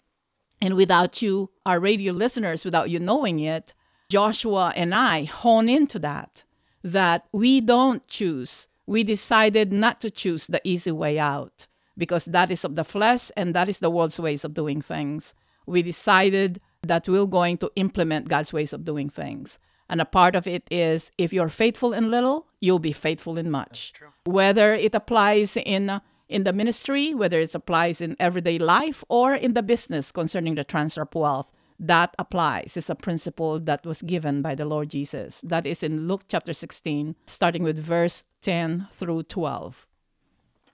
And 0.61 0.75
without 0.75 1.23
you, 1.23 1.50
our 1.64 1.78
radio 1.78 2.12
listeners, 2.12 2.64
without 2.64 2.90
you 2.90 2.99
knowing 2.99 3.38
it, 3.38 3.75
Joshua 4.09 4.73
and 4.75 4.92
I 4.92 5.23
hone 5.23 5.68
into 5.68 6.00
that, 6.00 6.42
that 6.83 7.28
we 7.33 7.61
don't 7.61 8.04
choose. 8.09 8.66
We 8.87 9.04
decided 9.04 9.73
not 9.73 10.00
to 10.00 10.11
choose 10.11 10.49
the 10.49 10.61
easy 10.64 10.90
way 10.90 11.16
out 11.16 11.68
because 11.97 12.25
that 12.25 12.50
is 12.50 12.64
of 12.64 12.75
the 12.75 12.83
flesh 12.83 13.30
and 13.37 13.54
that 13.54 13.68
is 13.68 13.78
the 13.78 13.90
world's 13.90 14.18
ways 14.18 14.45
of 14.45 14.52
doing 14.52 14.83
things. 14.83 15.37
We 15.64 15.83
decided 15.83 16.61
that 16.83 17.09
we're 17.09 17.26
going 17.26 17.59
to 17.59 17.71
implement 17.76 18.28
God's 18.28 18.52
ways 18.52 18.73
of 18.73 18.85
doing 18.85 19.09
things. 19.09 19.61
And 19.88 20.00
a 20.00 20.04
part 20.04 20.35
of 20.35 20.49
it 20.49 20.64
is 20.73 21.12
if 21.16 21.33
you're 21.33 21.49
faithful 21.49 21.92
in 21.92 22.11
little, 22.11 22.49
you'll 22.61 22.80
be 22.80 22.92
faithful 22.92 23.38
in 23.38 23.49
much. 23.49 23.92
Whether 24.25 24.75
it 24.75 24.95
applies 24.95 25.57
in 25.57 26.00
in 26.29 26.45
the 26.45 26.53
ministry, 26.53 27.15
whether 27.15 27.41
it 27.41 27.55
applies 27.55 28.01
in 28.01 28.17
everyday 28.19 28.59
life 28.59 29.03
or 29.09 29.35
in 29.35 29.55
the 29.55 29.63
business 29.63 30.13
concerning 30.13 30.55
the 30.55 30.65
transfer 30.65 31.03
of 31.03 31.15
wealth, 31.15 31.51
that 31.81 32.15
applies. 32.19 32.77
It's 32.77 32.91
a 32.91 32.95
principle 32.95 33.61
that 33.61 33.87
was 33.87 34.03
given 34.03 34.43
by 34.43 34.55
the 34.55 34.65
Lord 34.65 34.91
Jesus. 34.91 35.41
That 35.43 35.67
is 35.67 35.83
in 35.83 36.09
Luke 36.09 36.25
chapter 36.29 36.53
16, 36.53 37.15
starting 37.25 37.63
with 37.63 37.79
verse 37.79 38.25
10 38.43 38.89
through 38.91 39.25
12. 39.25 39.87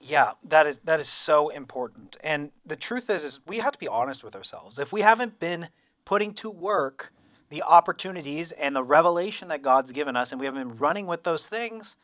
Yeah, 0.00 0.32
that 0.44 0.66
is 0.66 0.80
that 0.80 1.00
is 1.00 1.08
so 1.08 1.48
important. 1.48 2.16
And 2.22 2.50
the 2.66 2.76
truth 2.76 3.08
is 3.08 3.24
is 3.24 3.40
we 3.46 3.58
have 3.58 3.72
to 3.72 3.78
be 3.78 3.88
honest 3.88 4.22
with 4.22 4.36
ourselves. 4.36 4.78
If 4.78 4.92
we 4.92 5.00
haven't 5.00 5.40
been 5.40 5.68
putting 6.04 6.34
to 6.34 6.50
work 6.50 7.10
the 7.48 7.62
opportunities 7.62 8.52
and 8.52 8.76
the 8.76 8.82
revelation 8.82 9.48
that 9.48 9.62
God's 9.62 9.92
given 9.92 10.14
us 10.14 10.30
and 10.30 10.38
we 10.38 10.46
haven't 10.46 10.68
been 10.68 10.78
running 10.78 11.06
with 11.06 11.22
those 11.22 11.46
things, 11.46 11.96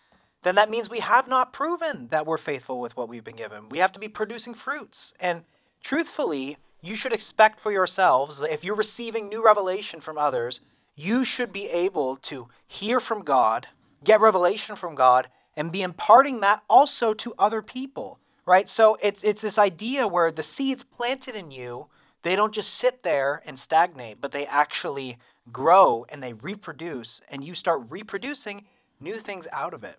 then 0.43 0.55
that 0.55 0.71
means 0.71 0.89
we 0.89 1.01
have 1.01 1.29
not 1.29 1.53
proven 1.53 2.09
that 2.09 2.27
we're 2.27 2.39
faithful 2.39 2.81
with 2.81 2.97
what 2.97 3.09
we've 3.09 3.25
been 3.25 3.37
given. 3.37 3.69
We 3.69 3.79
have 3.79 3.93
to 3.93 3.99
be 3.99 4.09
producing 4.09 4.55
fruits. 4.55 5.13
And 5.21 5.43
truthfully, 5.83 6.57
you 6.81 6.95
should 6.95 7.13
expect 7.13 7.61
for 7.61 7.71
yourselves, 7.71 8.41
if 8.41 8.65
you're 8.65 8.75
receiving 8.75 9.29
new 9.29 9.45
revelation 9.45 10.01
from 10.01 10.17
others, 10.17 10.61
you 10.97 11.25
should 11.25 11.53
be 11.53 11.69
able 11.69 12.17
to 12.17 12.49
hear 12.67 13.01
from 13.01 13.23
God, 13.23 13.69
get 14.03 14.21
revelation 14.21 14.77
from 14.77 14.95
God, 14.95 15.29
and 15.57 15.73
be 15.73 15.83
imparting 15.83 16.41
that 16.41 16.63
also 16.71 17.13
to 17.15 17.35
other 17.39 17.61
people, 17.61 18.19
right? 18.47 18.69
So 18.69 18.97
it's 19.03 19.23
it's 19.23 19.43
this 19.43 19.59
idea 19.59 20.09
where 20.09 20.31
the 20.31 20.43
seeds 20.43 20.83
planted 20.83 21.35
in 21.35 21.51
you, 21.51 21.89
they 22.23 22.37
don't 22.37 22.55
just 22.55 22.75
sit 22.75 23.03
there 23.03 23.43
and 23.45 23.59
stagnate, 23.59 24.21
but 24.21 24.33
they 24.33 24.47
actually 24.47 25.19
grow 25.53 26.07
and 26.09 26.23
they 26.23 26.33
reproduce, 26.33 27.21
and 27.29 27.45
you 27.45 27.55
start 27.55 27.83
reproducing 27.89 28.65
new 29.01 29.19
things 29.19 29.47
out 29.53 29.75
of 29.75 29.85
it. 29.85 29.99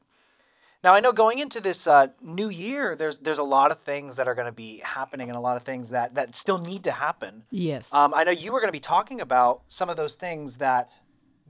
Now 0.84 0.96
I 0.96 1.00
know 1.00 1.12
going 1.12 1.38
into 1.38 1.62
this 1.62 1.86
uh, 1.86 2.08
new 2.22 2.50
year, 2.50 2.96
there's 2.96 3.20
there's 3.20 3.38
a 3.38 3.44
lot 3.44 3.72
of 3.72 3.82
things 3.82 4.16
that 4.16 4.28
are 4.28 4.34
going 4.34 4.48
to 4.48 4.52
be 4.52 4.82
happening, 4.84 5.30
and 5.30 5.38
a 5.38 5.42
lot 5.42 5.58
of 5.58 5.64
things 5.64 5.90
that 5.90 6.16
that 6.16 6.36
still 6.36 6.58
need 6.58 6.84
to 6.86 6.92
happen. 6.92 7.44
Yes. 7.52 7.94
Um, 7.94 8.14
I 8.16 8.24
know 8.24 8.32
you 8.32 8.52
were 8.52 8.60
going 8.60 8.70
to 8.70 8.74
be 8.74 8.80
talking 8.80 9.22
about 9.22 9.62
some 9.68 9.90
of 9.90 9.98
those 9.98 10.16
things 10.16 10.58
that 10.58 10.92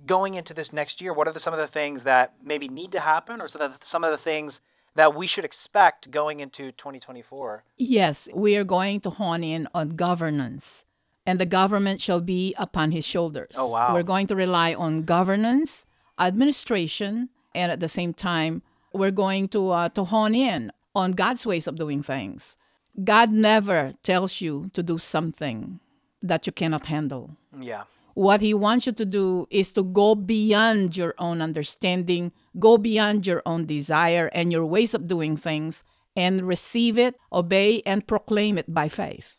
going 0.06 0.34
into 0.34 0.54
this 0.54 0.74
next 0.74 1.02
year. 1.02 1.14
What 1.14 1.28
are 1.28 1.34
the, 1.34 1.40
some 1.40 1.54
of 1.54 1.60
the 1.60 1.68
things 1.68 2.04
that 2.04 2.34
maybe 2.44 2.68
need 2.68 2.92
to 2.92 3.00
happen, 3.00 3.40
or 3.40 3.48
some 3.48 3.62
of 3.62 3.80
the, 3.80 3.86
some 3.86 4.04
of 4.04 4.12
the 4.12 4.18
things 4.18 4.60
that 4.96 5.16
we 5.16 5.26
should 5.26 5.46
expect 5.46 6.12
going 6.12 6.42
into 6.42 6.72
2024? 6.74 7.64
Yes, 7.78 8.28
we 8.34 8.58
are 8.58 8.66
going 8.66 9.00
to 9.02 9.12
hone 9.12 9.46
in 9.46 9.68
on 9.74 9.92
governance, 9.92 10.84
and 11.26 11.40
the 11.40 11.46
government 11.46 12.02
shall 12.02 12.20
be 12.20 12.54
upon 12.58 12.92
his 12.92 13.06
shoulders. 13.06 13.54
Oh, 13.56 13.70
wow. 13.70 13.94
We're 13.94 14.04
going 14.04 14.28
to 14.28 14.36
rely 14.36 14.74
on 14.74 15.04
governance, 15.04 15.86
administration, 16.20 17.30
and 17.56 17.72
at 17.72 17.80
the 17.80 17.88
same 17.88 18.14
time, 18.14 18.62
we're 18.94 19.12
going 19.12 19.48
to 19.50 19.72
uh, 19.72 19.90
to 19.90 20.04
hone 20.06 20.36
in 20.36 20.72
on 20.96 21.12
God's 21.12 21.46
ways 21.46 21.68
of 21.68 21.76
doing 21.76 22.04
things. 22.04 22.58
God 23.04 23.32
never 23.32 23.94
tells 24.04 24.42
you 24.42 24.70
to 24.74 24.84
do 24.84 24.98
something 24.98 25.80
that 26.22 26.46
you 26.46 26.52
cannot 26.52 26.88
handle. 26.88 27.38
Yeah. 27.58 27.84
What 28.14 28.42
he 28.42 28.54
wants 28.54 28.86
you 28.86 28.92
to 28.92 29.06
do 29.06 29.48
is 29.50 29.72
to 29.74 29.84
go 29.84 30.16
beyond 30.16 30.98
your 30.98 31.16
own 31.18 31.42
understanding, 31.42 32.34
go 32.60 32.78
beyond 32.78 33.26
your 33.26 33.42
own 33.46 33.66
desire 33.66 34.30
and 34.34 34.52
your 34.52 34.66
ways 34.66 34.94
of 34.94 35.08
doing 35.08 35.38
things, 35.38 35.84
and 36.16 36.46
receive 36.46 36.98
it, 36.98 37.16
obey, 37.32 37.82
and 37.86 38.06
proclaim 38.06 38.58
it 38.58 38.74
by 38.74 38.90
faith. 38.90 39.38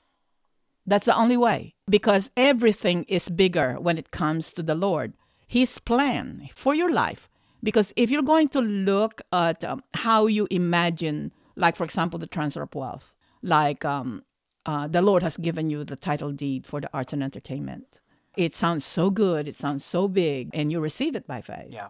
That's 0.87 1.06
the 1.06 1.16
only 1.16 1.37
way 1.37 1.75
because 1.88 2.30
everything 2.37 3.04
is 3.04 3.28
bigger 3.28 3.75
when 3.78 3.99
it 3.99 4.11
comes 4.11 4.52
to 4.52 4.62
the 4.62 4.75
Lord. 4.75 5.12
His 5.47 5.78
plan 5.78 6.49
for 6.54 6.75
your 6.75 6.90
life. 6.90 7.28
Because 7.62 7.92
if 7.97 8.11
you're 8.11 8.23
going 8.23 8.49
to 8.50 8.61
look 8.61 9.23
at 9.33 9.62
um, 9.64 9.83
how 9.95 10.26
you 10.26 10.49
imagine, 10.50 11.33
like, 11.57 11.76
for 11.76 11.85
example, 11.85 12.19
the 12.19 12.26
transfer 12.26 12.62
of 12.62 12.75
wealth, 12.75 13.12
like 13.42 13.85
um, 13.85 14.25
uh, 14.66 14.88
the 14.88 15.02
Lord 15.02 15.23
has 15.23 15.37
given 15.37 15.71
you 15.71 15.85
the 15.85 15.97
title 15.97 16.33
deed 16.33 16.66
for 16.66 16.81
the 16.81 16.90
arts 16.92 17.12
and 17.12 17.23
entertainment. 17.23 18.00
It 18.37 18.54
sounds 18.54 18.85
so 18.85 19.11
good, 19.11 19.47
it 19.47 19.54
sounds 19.54 19.85
so 19.85 20.09
big, 20.09 20.50
and 20.54 20.73
you 20.73 20.81
receive 20.81 21.14
it 21.14 21.26
by 21.26 21.40
faith. 21.40 21.69
Yeah. 21.71 21.88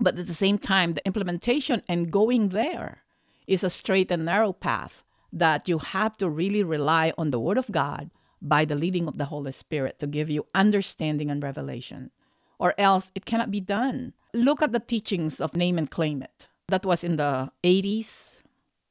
But 0.00 0.18
at 0.18 0.26
the 0.26 0.34
same 0.34 0.58
time, 0.58 0.92
the 0.92 1.04
implementation 1.04 1.82
and 1.88 2.10
going 2.10 2.50
there 2.50 3.02
is 3.46 3.64
a 3.64 3.70
straight 3.70 4.10
and 4.10 4.24
narrow 4.24 4.52
path 4.52 5.02
that 5.32 5.68
you 5.68 5.78
have 5.78 6.16
to 6.18 6.28
really 6.28 6.62
rely 6.62 7.12
on 7.18 7.30
the 7.30 7.40
Word 7.40 7.58
of 7.58 7.70
God 7.72 8.10
by 8.40 8.64
the 8.64 8.76
leading 8.76 9.08
of 9.08 9.18
the 9.18 9.26
Holy 9.26 9.52
Spirit 9.52 9.98
to 9.98 10.06
give 10.06 10.30
you 10.30 10.46
understanding 10.54 11.30
and 11.30 11.42
revelation, 11.42 12.10
or 12.58 12.74
else 12.78 13.12
it 13.14 13.24
cannot 13.24 13.50
be 13.50 13.60
done. 13.60 14.14
Look 14.34 14.62
at 14.62 14.72
the 14.72 14.80
teachings 14.80 15.40
of 15.40 15.56
Name 15.56 15.78
and 15.78 15.90
Claim 15.90 16.22
It. 16.22 16.48
That 16.68 16.84
was 16.84 17.02
in 17.02 17.16
the 17.16 17.50
80s. 17.64 18.42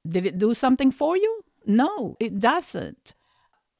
Did 0.07 0.25
it 0.25 0.38
do 0.38 0.53
something 0.53 0.89
for 0.91 1.15
you? 1.15 1.43
No, 1.65 2.15
it 2.19 2.39
doesn't. 2.39 3.13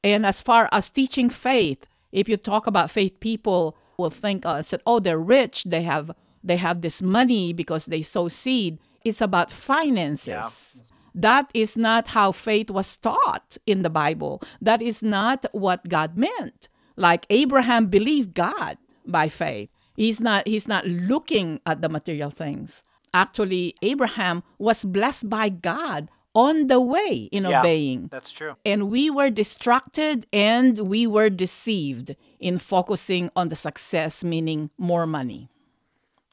And 0.04 0.24
as 0.24 0.40
far 0.42 0.68
as 0.70 0.90
teaching 0.90 1.28
faith, 1.28 1.86
if 2.12 2.28
you 2.28 2.36
talk 2.36 2.66
about 2.66 2.90
faith, 2.90 3.18
people 3.20 3.76
will 3.96 4.10
think, 4.10 4.46
uh, 4.46 4.62
said, 4.62 4.82
oh, 4.86 5.00
they're 5.00 5.18
rich. 5.18 5.64
They 5.64 5.82
have 5.82 6.12
they 6.44 6.56
have 6.56 6.80
this 6.82 7.02
money 7.02 7.52
because 7.52 7.86
they 7.86 8.00
sow 8.02 8.28
seed. 8.28 8.78
It's 9.04 9.20
about 9.20 9.50
finances. 9.50 10.80
That 11.14 11.50
is 11.52 11.76
not 11.76 12.08
how 12.08 12.30
faith 12.32 12.70
was 12.70 12.96
taught 12.96 13.56
in 13.66 13.82
the 13.82 13.90
Bible. 13.90 14.40
That 14.60 14.80
is 14.80 15.02
not 15.02 15.46
what 15.52 15.88
God 15.88 16.16
meant. 16.16 16.68
Like 16.96 17.26
Abraham 17.28 17.86
believed 17.86 18.34
God 18.34 18.78
by 19.04 19.28
faith. 19.28 19.70
He's 19.98 20.20
not 20.20 20.46
he's 20.46 20.68
not 20.68 20.86
looking 20.86 21.60
at 21.66 21.82
the 21.82 21.88
material 21.88 22.30
things. 22.30 22.84
Actually, 23.12 23.74
Abraham 23.82 24.42
was 24.58 24.84
blessed 24.84 25.28
by 25.28 25.48
God 25.48 26.08
on 26.34 26.68
the 26.68 26.80
way 26.80 27.28
in 27.32 27.42
Yeah. 27.44 27.58
obeying. 27.60 28.06
That's 28.06 28.30
true. 28.30 28.54
And 28.64 28.90
we 28.90 29.10
were 29.10 29.28
distracted 29.30 30.26
and 30.32 30.78
we 30.94 31.06
were 31.06 31.30
deceived 31.30 32.14
in 32.38 32.58
focusing 32.58 33.24
on 33.34 33.48
the 33.48 33.56
success, 33.56 34.22
meaning 34.22 34.70
more 34.78 35.06
money. 35.06 35.48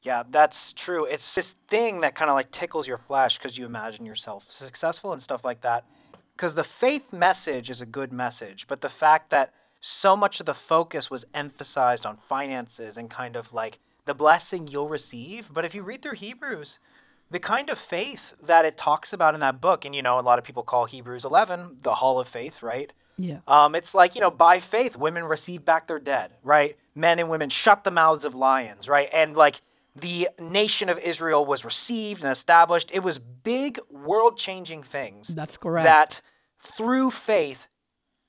Yeah, 0.03 0.21
that's 0.29 0.71
true. 0.71 1.05
It's 1.05 1.33
this 1.33 1.55
thing 1.67 2.01
that 2.01 2.13
kind 2.13 2.29
of 2.29 2.35
like 2.35 2.51
tickles 2.51 2.87
your 2.87 2.99
flesh 2.99 3.39
because 3.39 3.57
you 3.57 3.65
imagine 3.65 4.05
yourself 4.05 4.45
successful 4.51 5.11
and 5.11 5.21
stuff 5.23 5.43
like 5.43 5.61
that. 5.61 5.85
Because 6.35 6.53
the 6.53 6.63
faith 6.83 7.11
message 7.11 7.71
is 7.71 7.81
a 7.81 7.85
good 7.87 8.11
message, 8.13 8.67
but 8.67 8.81
the 8.81 8.89
fact 8.89 9.31
that 9.31 9.51
so 9.85 10.15
much 10.15 10.39
of 10.39 10.47
the 10.47 10.53
focus 10.55 11.11
was 11.11 11.25
emphasized 11.31 12.07
on 12.07 12.17
finances 12.17 12.97
and 12.97 13.07
kind 13.07 13.35
of 13.35 13.53
like 13.53 13.77
the 14.05 14.15
blessing 14.15 14.67
you'll 14.67 14.89
receive. 14.89 15.53
But 15.53 15.63
if 15.63 15.75
you 15.75 15.83
read 15.83 16.01
through 16.01 16.15
Hebrews, 16.15 16.79
the 17.29 17.39
kind 17.39 17.69
of 17.69 17.77
faith 17.77 18.33
that 18.41 18.65
it 18.65 18.77
talks 18.77 19.13
about 19.13 19.35
in 19.35 19.41
that 19.41 19.61
book, 19.61 19.85
and 19.85 19.95
you 19.95 20.01
know, 20.01 20.19
a 20.19 20.21
lot 20.21 20.39
of 20.39 20.45
people 20.45 20.63
call 20.63 20.85
Hebrews 20.85 21.23
11 21.23 21.77
the 21.83 21.95
hall 21.95 22.19
of 22.19 22.27
faith, 22.27 22.63
right? 22.63 22.91
Yeah. 23.19 23.39
Um, 23.47 23.75
it's 23.75 23.93
like, 23.93 24.15
you 24.15 24.21
know, 24.21 24.31
by 24.31 24.59
faith, 24.59 24.97
women 24.97 25.23
receive 25.23 25.63
back 25.63 25.85
their 25.85 25.99
dead, 25.99 26.31
right? 26.43 26.75
Men 26.95 27.19
and 27.19 27.29
women 27.29 27.49
shut 27.49 27.83
the 27.83 27.91
mouths 27.91 28.25
of 28.25 28.33
lions, 28.33 28.89
right? 28.89 29.07
And 29.13 29.37
like 29.37 29.61
the 29.95 30.29
nation 30.39 30.89
of 30.89 30.97
Israel 30.97 31.45
was 31.45 31.63
received 31.63 32.23
and 32.23 32.31
established. 32.31 32.89
It 32.91 33.03
was 33.03 33.19
big, 33.19 33.79
world 33.91 34.37
changing 34.37 34.81
things. 34.81 35.27
That's 35.27 35.57
correct. 35.57 35.85
That 35.85 36.21
through 36.59 37.11
faith 37.11 37.67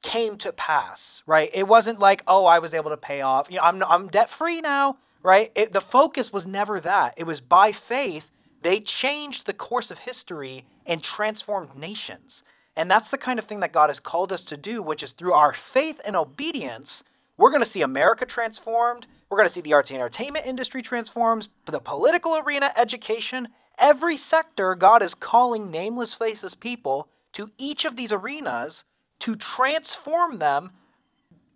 came 0.06 0.38
to 0.38 0.52
pass, 0.52 1.22
right? 1.26 1.50
It 1.52 1.66
wasn't 1.66 1.98
like, 1.98 2.22
oh, 2.26 2.46
I 2.46 2.60
was 2.60 2.74
able 2.74 2.90
to 2.90 2.96
pay 2.96 3.20
off. 3.20 3.50
You 3.50 3.56
know, 3.56 3.64
I'm, 3.64 3.82
I'm 3.82 4.08
debt 4.08 4.30
free 4.30 4.60
now, 4.60 4.98
right? 5.22 5.50
It, 5.54 5.72
the 5.72 5.80
focus 5.80 6.32
was 6.32 6.46
never 6.46 6.80
that. 6.80 7.14
It 7.16 7.24
was 7.24 7.40
by 7.40 7.72
faith, 7.72 8.30
they 8.62 8.80
changed 8.80 9.46
the 9.46 9.52
course 9.52 9.90
of 9.90 9.98
history 9.98 10.64
and 10.86 11.02
transformed 11.02 11.76
nations. 11.76 12.42
And 12.76 12.90
that's 12.90 13.10
the 13.10 13.18
kind 13.18 13.38
of 13.38 13.44
thing 13.44 13.60
that 13.60 13.72
God 13.72 13.90
has 13.90 14.00
called 14.00 14.32
us 14.32 14.44
to 14.44 14.56
do, 14.56 14.80
which 14.80 15.02
is 15.02 15.12
through 15.12 15.32
our 15.32 15.52
faith 15.52 16.00
and 16.06 16.14
obedience 16.14 17.02
we're 17.36 17.50
going 17.50 17.62
to 17.62 17.68
see 17.68 17.82
America 17.82 18.24
transformed. 18.24 19.06
We're 19.28 19.38
going 19.38 19.48
to 19.48 19.52
see 19.52 19.60
the 19.60 19.74
arts 19.74 19.90
and 19.90 19.98
entertainment 19.98 20.46
industry 20.46 20.82
transformed, 20.82 21.48
the 21.66 21.80
political 21.80 22.36
arena, 22.36 22.72
education, 22.76 23.48
every 23.78 24.16
sector. 24.16 24.74
God 24.74 25.02
is 25.02 25.14
calling 25.14 25.70
nameless, 25.70 26.14
faceless 26.14 26.54
people 26.54 27.08
to 27.32 27.50
each 27.58 27.84
of 27.84 27.96
these 27.96 28.12
arenas 28.12 28.84
to 29.20 29.34
transform 29.34 30.38
them 30.38 30.70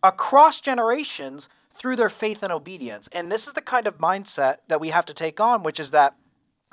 across 0.02 0.60
generations 0.60 1.48
through 1.74 1.96
their 1.96 2.08
faith 2.08 2.42
and 2.42 2.52
obedience. 2.52 3.08
And 3.12 3.30
this 3.30 3.46
is 3.46 3.54
the 3.54 3.60
kind 3.60 3.86
of 3.86 3.98
mindset 3.98 4.58
that 4.68 4.80
we 4.80 4.90
have 4.90 5.06
to 5.06 5.14
take 5.14 5.40
on, 5.40 5.62
which 5.62 5.80
is 5.80 5.90
that 5.90 6.16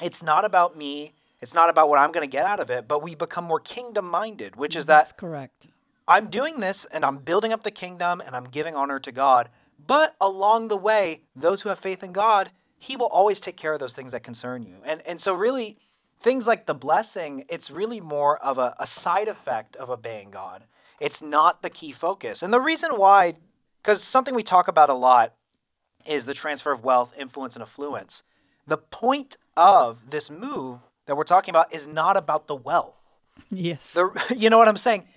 it's 0.02 0.22
not 0.22 0.46
about 0.46 0.78
me, 0.78 1.14
it's 1.42 1.54
not 1.54 1.70
about 1.70 1.90
what 1.90 2.00
I'm 2.00 2.12
going 2.12 2.28
to 2.28 2.32
get 2.32 2.46
out 2.46 2.60
of 2.60 2.70
it, 2.70 2.88
but 2.88 3.02
we 3.02 3.16
become 3.16 3.46
more 3.46 3.60
kingdom 3.60 4.10
minded, 4.10 4.56
which 4.56 4.76
is 4.76 4.86
That's 4.86 5.12
that 5.12 5.18
correct. 5.18 5.68
I'm 6.08 6.30
doing 6.30 6.60
this 6.60 6.86
and 6.86 7.06
I'm 7.06 7.18
building 7.18 7.52
up 7.52 7.64
the 7.64 7.72
kingdom 7.72 8.22
and 8.26 8.36
I'm 8.36 8.46
giving 8.46 8.76
honor 8.76 9.00
to 9.00 9.12
God. 9.12 9.50
But 9.86 10.16
along 10.20 10.70
the 10.70 10.78
way, 10.78 11.22
those 11.36 11.62
who 11.62 11.70
have 11.70 11.80
faith 11.80 12.04
in 12.04 12.12
God, 12.12 12.52
He 12.78 12.96
will 12.96 13.08
always 13.08 13.40
take 13.40 13.58
care 13.58 13.74
of 13.74 13.80
those 13.80 13.94
things 13.94 14.14
that 14.14 14.24
concern 14.24 14.64
you. 14.64 14.78
And 14.84 15.02
and 15.06 15.22
so 15.22 15.34
really 15.34 15.78
things 16.20 16.48
like 16.48 16.66
the 16.66 16.74
blessing, 16.74 17.46
it's 17.50 17.70
really 17.70 18.02
more 18.02 18.38
of 18.38 18.58
a, 18.58 18.76
a 18.80 18.88
side 18.88 19.28
effect 19.28 19.76
of 19.76 19.90
obeying 19.90 20.32
God. 20.32 20.64
It's 21.00 21.22
not 21.22 21.62
the 21.62 21.70
key 21.70 21.92
focus. 21.92 22.42
And 22.42 22.54
the 22.54 22.60
reason 22.60 22.92
why, 22.92 23.36
because 23.82 24.04
something 24.04 24.34
we 24.34 24.44
talk 24.44 24.68
about 24.68 24.90
a 24.90 24.94
lot 24.94 25.34
is 26.06 26.26
the 26.26 26.34
transfer 26.34 26.72
of 26.72 26.84
wealth, 26.84 27.14
influence, 27.18 27.56
and 27.56 27.62
affluence. 27.62 28.24
The 28.66 28.78
point 28.78 29.38
of 29.56 30.10
this 30.10 30.30
move 30.30 30.80
that 31.06 31.16
we're 31.16 31.24
talking 31.24 31.52
about 31.52 31.74
is 31.74 31.88
not 31.88 32.18
about 32.18 32.48
the 32.48 32.56
wealth. 32.56 32.96
Yes. 33.50 33.94
The, 33.94 34.10
you 34.36 34.50
know 34.50 34.58
what 34.58 34.68
I'm 34.68 34.78
saying? 34.78 35.08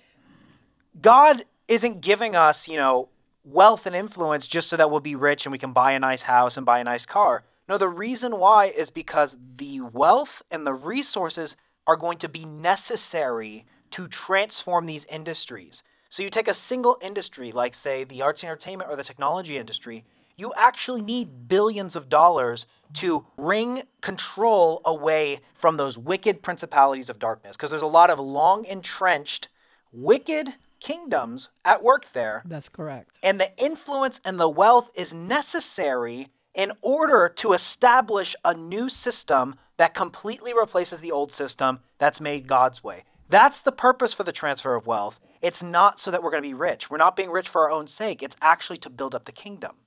God 1.01 1.45
isn't 1.67 2.01
giving 2.01 2.35
us, 2.35 2.67
you 2.67 2.77
know, 2.77 3.09
wealth 3.43 3.85
and 3.85 3.95
influence 3.95 4.47
just 4.47 4.69
so 4.69 4.77
that 4.77 4.91
we'll 4.91 4.99
be 4.99 5.15
rich 5.15 5.45
and 5.45 5.51
we 5.51 5.57
can 5.57 5.73
buy 5.73 5.93
a 5.93 5.99
nice 5.99 6.23
house 6.23 6.57
and 6.57 6.65
buy 6.65 6.79
a 6.79 6.83
nice 6.83 7.05
car. 7.05 7.43
No, 7.67 7.77
the 7.77 7.87
reason 7.87 8.37
why 8.37 8.65
is 8.65 8.89
because 8.89 9.37
the 9.57 9.81
wealth 9.81 10.43
and 10.51 10.67
the 10.67 10.73
resources 10.73 11.55
are 11.87 11.95
going 11.95 12.17
to 12.19 12.29
be 12.29 12.45
necessary 12.45 13.65
to 13.91 14.07
transform 14.07 14.85
these 14.85 15.05
industries. 15.05 15.83
So 16.09 16.23
you 16.23 16.29
take 16.29 16.47
a 16.47 16.53
single 16.53 16.97
industry, 17.01 17.51
like, 17.51 17.73
say, 17.73 18.03
the 18.03 18.21
arts 18.21 18.43
and 18.43 18.49
entertainment 18.49 18.89
or 18.89 18.95
the 18.95 19.03
technology 19.03 19.57
industry, 19.57 20.03
you 20.35 20.51
actually 20.57 21.01
need 21.01 21.47
billions 21.47 21.95
of 21.95 22.09
dollars 22.09 22.65
to 22.95 23.25
wring 23.37 23.83
control 24.01 24.81
away 24.83 25.39
from 25.53 25.77
those 25.77 25.97
wicked 25.97 26.41
principalities 26.41 27.09
of 27.09 27.19
darkness. 27.19 27.55
Because 27.55 27.69
there's 27.69 27.81
a 27.81 27.87
lot 27.87 28.09
of 28.09 28.19
long 28.19 28.65
entrenched, 28.65 29.47
wicked 29.93 30.55
kingdoms 30.79 31.49
at 31.63 31.83
work 31.83 32.11
there. 32.11 32.41
That's 32.43 32.69
correct. 32.69 33.19
And 33.23 33.39
the 33.39 33.55
influence 33.57 34.19
and 34.25 34.39
the 34.39 34.49
wealth 34.49 34.89
is 34.95 35.13
necessary 35.13 36.29
in 36.53 36.73
order 36.81 37.29
to 37.29 37.53
establish 37.53 38.35
a 38.43 38.53
new 38.53 38.89
system 38.89 39.55
that 39.77 39.93
completely 39.93 40.53
replaces 40.53 40.99
the 40.99 41.11
old 41.11 41.31
system 41.31 41.79
that's 41.97 42.19
made 42.19 42.47
God's 42.47 42.83
way. 42.83 43.03
That's 43.31 43.61
the 43.61 43.71
purpose 43.71 44.13
for 44.13 44.23
the 44.23 44.33
transfer 44.33 44.75
of 44.75 44.85
wealth. 44.85 45.17
It's 45.41 45.63
not 45.63 46.01
so 46.01 46.11
that 46.11 46.21
we're 46.21 46.31
going 46.31 46.43
to 46.43 46.49
be 46.49 46.53
rich. 46.53 46.89
We're 46.89 46.97
not 46.97 47.15
being 47.15 47.31
rich 47.31 47.47
for 47.47 47.61
our 47.61 47.71
own 47.71 47.87
sake. 47.87 48.21
It's 48.21 48.35
actually 48.41 48.77
to 48.79 48.89
build 48.89 49.15
up 49.15 49.23
the 49.23 49.31
kingdom. 49.31 49.77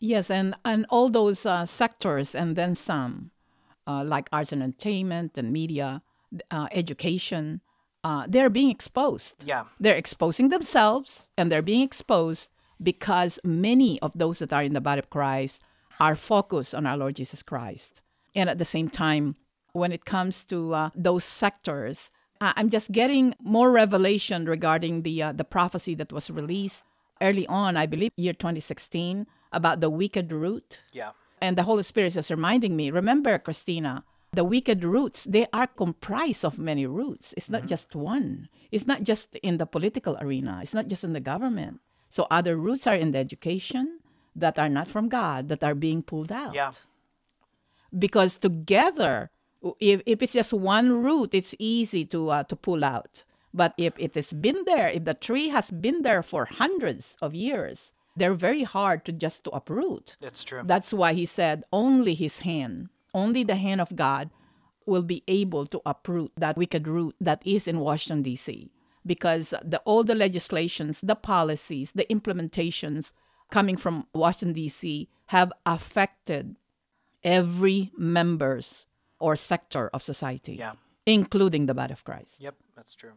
Yes, 0.00 0.30
and, 0.30 0.54
and 0.64 0.86
all 0.88 1.10
those 1.10 1.44
uh, 1.44 1.66
sectors 1.66 2.34
and 2.34 2.56
then 2.56 2.74
some, 2.74 3.32
uh, 3.86 4.02
like 4.02 4.30
arts 4.32 4.50
and 4.50 4.62
entertainment 4.62 5.36
and 5.36 5.52
media, 5.52 6.02
uh, 6.50 6.68
education, 6.72 7.60
uh, 8.02 8.24
they're 8.26 8.48
being 8.48 8.70
exposed. 8.70 9.44
Yeah. 9.46 9.64
They're 9.78 9.94
exposing 9.94 10.48
themselves 10.48 11.30
and 11.36 11.52
they're 11.52 11.60
being 11.60 11.82
exposed 11.82 12.50
because 12.82 13.38
many 13.44 14.00
of 14.00 14.12
those 14.14 14.38
that 14.38 14.54
are 14.54 14.62
in 14.62 14.72
the 14.72 14.80
body 14.80 15.00
of 15.00 15.10
Christ 15.10 15.62
are 16.00 16.16
focused 16.16 16.74
on 16.74 16.86
our 16.86 16.96
Lord 16.96 17.16
Jesus 17.16 17.42
Christ. 17.42 18.00
And 18.34 18.48
at 18.48 18.56
the 18.56 18.64
same 18.64 18.88
time, 18.88 19.36
when 19.72 19.92
it 19.92 20.06
comes 20.06 20.44
to 20.44 20.72
uh, 20.72 20.90
those 20.94 21.24
sectors, 21.24 22.10
I'm 22.40 22.68
just 22.68 22.92
getting 22.92 23.34
more 23.40 23.70
revelation 23.70 24.44
regarding 24.46 25.02
the 25.02 25.22
uh, 25.22 25.32
the 25.32 25.44
prophecy 25.44 25.94
that 25.96 26.12
was 26.12 26.30
released 26.30 26.84
early 27.20 27.46
on, 27.46 27.76
I 27.76 27.86
believe, 27.86 28.12
year 28.16 28.32
2016, 28.34 29.26
about 29.52 29.80
the 29.80 29.88
wicked 29.90 30.32
root. 30.32 30.80
Yeah. 30.92 31.12
And 31.40 31.56
the 31.56 31.62
Holy 31.64 31.82
Spirit 31.82 32.08
is 32.08 32.14
just 32.14 32.30
reminding 32.30 32.76
me. 32.76 32.90
Remember, 32.90 33.38
Christina, 33.38 34.04
the 34.32 34.44
wicked 34.44 34.84
roots 34.84 35.24
they 35.24 35.46
are 35.52 35.66
comprised 35.66 36.44
of 36.44 36.58
many 36.58 36.86
roots. 36.86 37.32
It's 37.36 37.48
not 37.50 37.66
just 37.66 37.94
one. 37.94 38.48
It's 38.72 38.86
not 38.86 39.02
just 39.02 39.36
in 39.36 39.56
the 39.58 39.66
political 39.66 40.16
arena. 40.20 40.60
It's 40.62 40.74
not 40.74 40.88
just 40.88 41.04
in 41.04 41.12
the 41.12 41.20
government. 41.20 41.80
So 42.08 42.26
other 42.30 42.56
roots 42.56 42.86
are 42.86 42.94
in 42.96 43.12
the 43.12 43.18
education 43.18 44.00
that 44.34 44.58
are 44.58 44.68
not 44.68 44.88
from 44.88 45.08
God 45.08 45.48
that 45.48 45.64
are 45.64 45.74
being 45.74 46.02
pulled 46.02 46.30
out 46.32 46.54
Yeah. 46.54 46.72
because 47.96 48.36
together 48.36 49.30
if, 49.80 50.02
if 50.06 50.22
it's 50.22 50.32
just 50.32 50.52
one 50.52 51.02
root 51.02 51.34
it's 51.34 51.54
easy 51.58 52.04
to 52.06 52.30
uh, 52.30 52.42
to 52.44 52.56
pull 52.56 52.84
out. 52.84 53.24
But 53.54 53.72
if 53.78 53.94
it 53.98 54.14
has 54.14 54.32
been 54.32 54.64
there 54.66 54.88
if 54.88 55.04
the 55.04 55.14
tree 55.14 55.48
has 55.48 55.70
been 55.70 56.02
there 56.02 56.22
for 56.22 56.44
hundreds 56.44 57.16
of 57.22 57.34
years 57.34 57.92
they're 58.16 58.34
very 58.34 58.62
hard 58.62 59.04
to 59.04 59.12
just 59.12 59.44
to 59.44 59.50
uproot. 59.50 60.16
It's 60.22 60.42
true. 60.42 60.62
that's 60.64 60.92
why 60.92 61.12
he 61.12 61.26
said 61.26 61.64
only 61.72 62.14
his 62.14 62.40
hand 62.40 62.88
only 63.14 63.42
the 63.44 63.56
hand 63.56 63.80
of 63.80 63.96
god 63.96 64.30
will 64.84 65.02
be 65.02 65.22
able 65.26 65.66
to 65.66 65.80
uproot 65.84 66.32
that 66.36 66.56
wicked 66.56 66.86
root 66.86 67.14
that 67.20 67.42
is 67.44 67.66
in 67.66 67.80
washington 67.80 68.22
d.c 68.22 68.70
because 69.04 69.54
the 69.64 69.78
all 69.84 70.04
the 70.04 70.14
legislations 70.14 71.00
the 71.00 71.14
policies 71.14 71.92
the 71.92 72.06
implementations 72.10 73.12
coming 73.50 73.76
from 73.76 74.06
washington 74.14 74.52
d.c 74.52 75.08
have 75.26 75.52
affected 75.64 76.56
every 77.24 77.90
members 77.96 78.86
or 79.18 79.36
sector 79.36 79.88
of 79.92 80.02
society, 80.02 80.54
Yeah. 80.56 80.72
including 81.06 81.66
the 81.66 81.74
body 81.74 81.92
of 81.92 82.04
Christ. 82.04 82.40
Yep, 82.40 82.54
that's 82.76 82.94
true. 82.94 83.12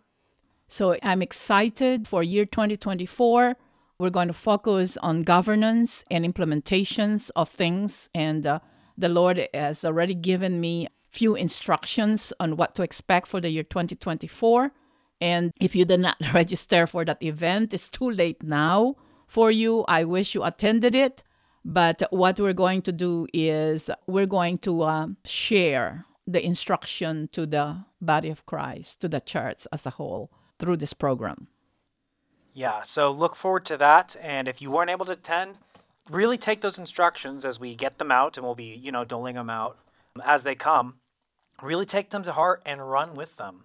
So 0.67 0.97
I'm 1.03 1.21
excited 1.21 2.07
for 2.07 2.21
year 2.23 2.45
2024. 2.45 3.55
We're 3.97 4.09
going 4.09 4.27
to 4.27 4.33
focus 4.33 4.97
on 4.97 5.23
governance 5.23 6.05
and 6.09 6.23
implementations 6.25 7.31
of 7.35 7.49
things, 7.49 8.09
and 8.13 8.45
uh, 8.45 8.59
the 8.97 9.09
Lord 9.09 9.47
has 9.53 9.83
already 9.83 10.13
given 10.15 10.61
me 10.61 10.87
few 11.09 11.35
instructions 11.35 12.31
on 12.39 12.55
what 12.55 12.75
to 12.75 12.83
expect 12.83 13.27
for 13.27 13.41
the 13.41 13.49
year 13.49 13.63
2024. 13.63 14.71
And 15.19 15.51
if 15.59 15.75
you 15.75 15.83
did 15.85 15.99
not 15.99 16.15
register 16.33 16.87
for 16.87 17.03
that 17.05 17.21
event, 17.21 17.73
it's 17.73 17.89
too 17.89 18.09
late 18.09 18.41
now 18.43 18.95
for 19.27 19.51
you. 19.51 19.83
I 19.87 20.03
wish 20.05 20.33
you 20.35 20.43
attended 20.43 20.95
it. 20.95 21.23
But 21.63 22.03
what 22.09 22.39
we're 22.39 22.53
going 22.53 22.81
to 22.83 22.91
do 22.91 23.27
is 23.33 23.89
we're 24.07 24.25
going 24.25 24.59
to 24.59 24.81
uh, 24.83 25.07
share 25.25 26.05
the 26.25 26.43
instruction 26.45 27.29
to 27.31 27.45
the 27.45 27.85
body 28.01 28.29
of 28.29 28.45
Christ, 28.45 29.01
to 29.01 29.07
the 29.07 29.19
church 29.19 29.67
as 29.71 29.85
a 29.85 29.91
whole 29.91 30.31
through 30.57 30.77
this 30.77 30.93
program. 30.93 31.47
Yeah, 32.53 32.81
so 32.81 33.11
look 33.11 33.35
forward 33.35 33.65
to 33.65 33.77
that. 33.77 34.15
And 34.21 34.47
if 34.47 34.61
you 34.61 34.71
weren't 34.71 34.89
able 34.89 35.05
to 35.05 35.13
attend, 35.13 35.57
really 36.09 36.37
take 36.37 36.61
those 36.61 36.77
instructions 36.77 37.45
as 37.45 37.59
we 37.59 37.75
get 37.75 37.97
them 37.97 38.11
out, 38.11 38.37
and 38.37 38.45
we'll 38.45 38.55
be, 38.55 38.75
you 38.75 38.91
know, 38.91 39.05
doling 39.05 39.35
them 39.35 39.49
out 39.49 39.77
as 40.25 40.43
they 40.43 40.55
come. 40.55 40.95
Really 41.61 41.85
take 41.85 42.09
them 42.09 42.23
to 42.23 42.31
heart 42.31 42.61
and 42.65 42.89
run 42.89 43.15
with 43.15 43.37
them. 43.37 43.63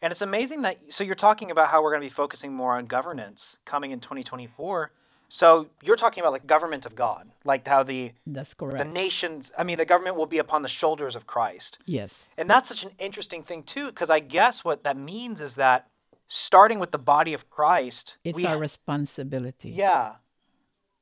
And 0.00 0.10
it's 0.10 0.22
amazing 0.22 0.62
that, 0.62 0.92
so 0.92 1.02
you're 1.02 1.14
talking 1.14 1.50
about 1.50 1.68
how 1.68 1.82
we're 1.82 1.90
going 1.90 2.02
to 2.02 2.06
be 2.06 2.14
focusing 2.14 2.52
more 2.52 2.76
on 2.76 2.86
governance 2.86 3.56
coming 3.64 3.90
in 3.90 4.00
2024. 4.00 4.92
So 5.34 5.66
you're 5.82 5.96
talking 5.96 6.20
about 6.22 6.32
like 6.32 6.46
government 6.46 6.86
of 6.86 6.94
God, 6.94 7.28
like 7.44 7.66
how 7.66 7.82
the 7.82 8.12
That's 8.24 8.54
correct. 8.54 8.78
the 8.78 8.84
nations, 8.84 9.50
I 9.58 9.64
mean, 9.64 9.78
the 9.78 9.84
government 9.84 10.14
will 10.14 10.26
be 10.26 10.38
upon 10.38 10.62
the 10.62 10.68
shoulders 10.68 11.16
of 11.16 11.26
Christ. 11.26 11.76
yes. 11.86 12.30
And 12.38 12.48
that's 12.48 12.68
such 12.68 12.84
an 12.84 12.92
interesting 13.00 13.42
thing 13.42 13.64
too, 13.64 13.86
because 13.88 14.10
I 14.10 14.20
guess 14.20 14.62
what 14.64 14.84
that 14.84 14.96
means 14.96 15.40
is 15.40 15.56
that 15.56 15.88
starting 16.28 16.78
with 16.78 16.92
the 16.92 17.00
body 17.00 17.34
of 17.34 17.50
Christ, 17.50 18.16
It's 18.22 18.36
we 18.36 18.46
our 18.46 18.56
responsibility. 18.56 19.70
yeah. 19.70 20.12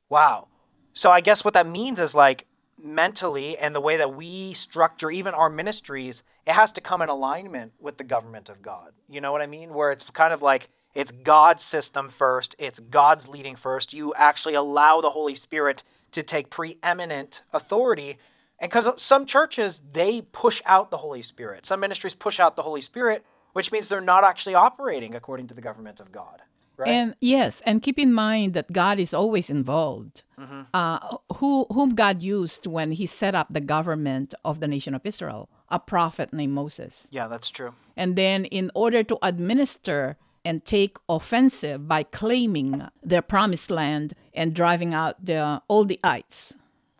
Wow. 0.09 0.49
So 0.95 1.11
I 1.11 1.21
guess 1.21 1.45
what 1.45 1.53
that 1.53 1.67
means 1.67 1.99
is 2.01 2.15
like 2.15 2.47
mentally 2.83 3.59
and 3.59 3.75
the 3.75 3.83
way 3.83 3.99
that 3.99 4.15
we 4.17 4.55
structure 4.55 5.11
even 5.11 5.35
our 5.35 5.51
ministries, 5.51 6.23
it 6.47 6.55
has 6.55 6.73
to 6.73 6.81
come 6.81 7.03
in 7.03 7.11
alignment 7.11 7.73
with 7.79 7.99
the 7.99 8.05
government 8.05 8.49
of 8.49 8.63
God. 8.63 8.93
You 9.11 9.21
know 9.21 9.31
what 9.31 9.43
I 9.43 9.47
mean? 9.47 9.75
Where 9.75 9.93
it's 9.93 10.05
kind 10.11 10.33
of 10.33 10.41
like 10.41 10.71
it's 10.95 11.11
God's 11.11 11.63
system 11.65 12.09
first, 12.09 12.55
it's 12.59 12.81
God's 12.81 13.29
leading 13.29 13.57
first. 13.57 13.93
You 13.93 14.13
actually 14.15 14.55
allow 14.55 15.01
the 15.01 15.11
Holy 15.11 15.35
Spirit 15.35 15.83
to 16.13 16.23
take 16.23 16.51
preeminent 16.51 17.43
authority. 17.53 18.19
And 18.59 18.71
because 18.71 18.89
some 19.03 19.27
churches, 19.27 19.83
they 19.93 20.21
push 20.21 20.63
out 20.67 20.91
the 20.91 20.99
Holy 20.99 21.23
Spirit. 21.23 21.67
Some 21.67 21.81
ministries 21.81 22.15
push 22.15 22.39
out 22.39 22.57
the 22.57 22.63
Holy 22.63 22.81
Spirit, 22.81 23.25
which 23.55 23.73
means 23.73 23.89
they're 23.89 24.01
not 24.01 24.25
actually 24.25 24.55
operating 24.55 25.15
according 25.15 25.49
to 25.49 25.55
the 25.55 25.61
government 25.61 26.01
of 26.01 26.13
God. 26.13 26.43
Right? 26.77 26.89
And 26.89 27.15
yes, 27.21 27.63
and 27.67 27.83
keep 27.83 27.99
in 27.99 28.13
mind 28.13 28.55
that 28.55 28.73
God 28.73 28.99
is 28.99 29.13
always 29.13 29.51
involved. 29.51 30.25
Uh, 30.75 31.17
who 31.37 31.67
whom 31.71 31.95
God 31.95 32.21
used 32.21 32.67
when 32.67 32.93
He 32.93 33.07
set 33.07 33.35
up 33.35 33.49
the 33.51 33.61
government 33.61 34.35
of 34.45 34.59
the 34.59 34.67
nation 34.67 34.93
of 34.93 35.07
Israel, 35.07 35.49
a 35.69 35.79
prophet 35.79 36.33
named 36.33 36.53
Moses. 36.53 37.09
yeah, 37.13 37.29
that's 37.29 37.49
true. 37.49 37.75
And 37.97 38.17
then, 38.17 38.47
in 38.47 38.73
order 38.75 39.05
to 39.05 39.19
administer 39.23 40.17
and 40.45 40.65
take 40.65 40.97
offensive 41.09 41.87
by 41.87 42.03
claiming 42.03 42.89
their 43.03 43.23
promised 43.23 43.71
land 43.71 44.15
and 44.35 44.55
driving 44.55 44.95
out 44.95 45.25
the 45.25 45.63
all 45.69 45.85
the 45.85 46.01
ites. 46.03 46.55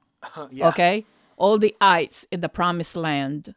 yeah. 0.51 0.69
Okay? 0.69 1.05
All 1.37 1.59
the 1.59 1.75
ites 1.81 2.27
in 2.31 2.41
the 2.41 2.49
promised 2.49 2.97
land. 2.97 3.55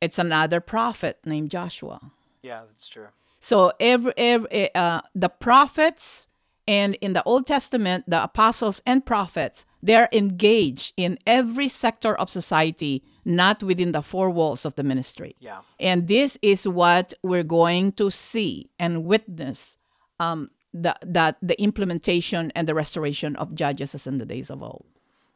It's 0.00 0.18
another 0.18 0.60
prophet 0.60 1.18
named 1.24 1.50
Joshua. 1.50 2.00
Yeah, 2.42 2.62
that's 2.66 2.88
true. 2.88 3.08
So 3.40 3.72
every, 3.80 4.12
every 4.16 4.74
uh, 4.74 5.00
the 5.14 5.28
prophets 5.28 6.28
and 6.66 6.94
in 6.96 7.12
the 7.12 7.22
Old 7.24 7.46
Testament, 7.46 8.04
the 8.06 8.22
apostles 8.22 8.82
and 8.86 9.04
prophets, 9.04 9.64
they're 9.82 10.08
engaged 10.12 10.92
in 10.96 11.18
every 11.26 11.68
sector 11.68 12.14
of 12.14 12.30
society, 12.30 13.02
not 13.24 13.62
within 13.62 13.92
the 13.92 14.02
four 14.02 14.30
walls 14.30 14.64
of 14.64 14.74
the 14.74 14.82
ministry. 14.82 15.36
Yeah. 15.38 15.60
And 15.78 16.08
this 16.08 16.38
is 16.42 16.66
what 16.66 17.14
we're 17.22 17.44
going 17.44 17.92
to 17.92 18.10
see 18.10 18.70
and 18.78 19.04
witness 19.04 19.78
um, 20.18 20.50
the, 20.72 20.96
that 21.02 21.36
the 21.42 21.60
implementation 21.60 22.52
and 22.54 22.68
the 22.68 22.74
restoration 22.74 23.36
of 23.36 23.54
judges 23.54 23.94
as 23.94 24.06
in 24.06 24.18
the 24.18 24.26
days 24.26 24.50
of 24.50 24.62
old. 24.62 24.86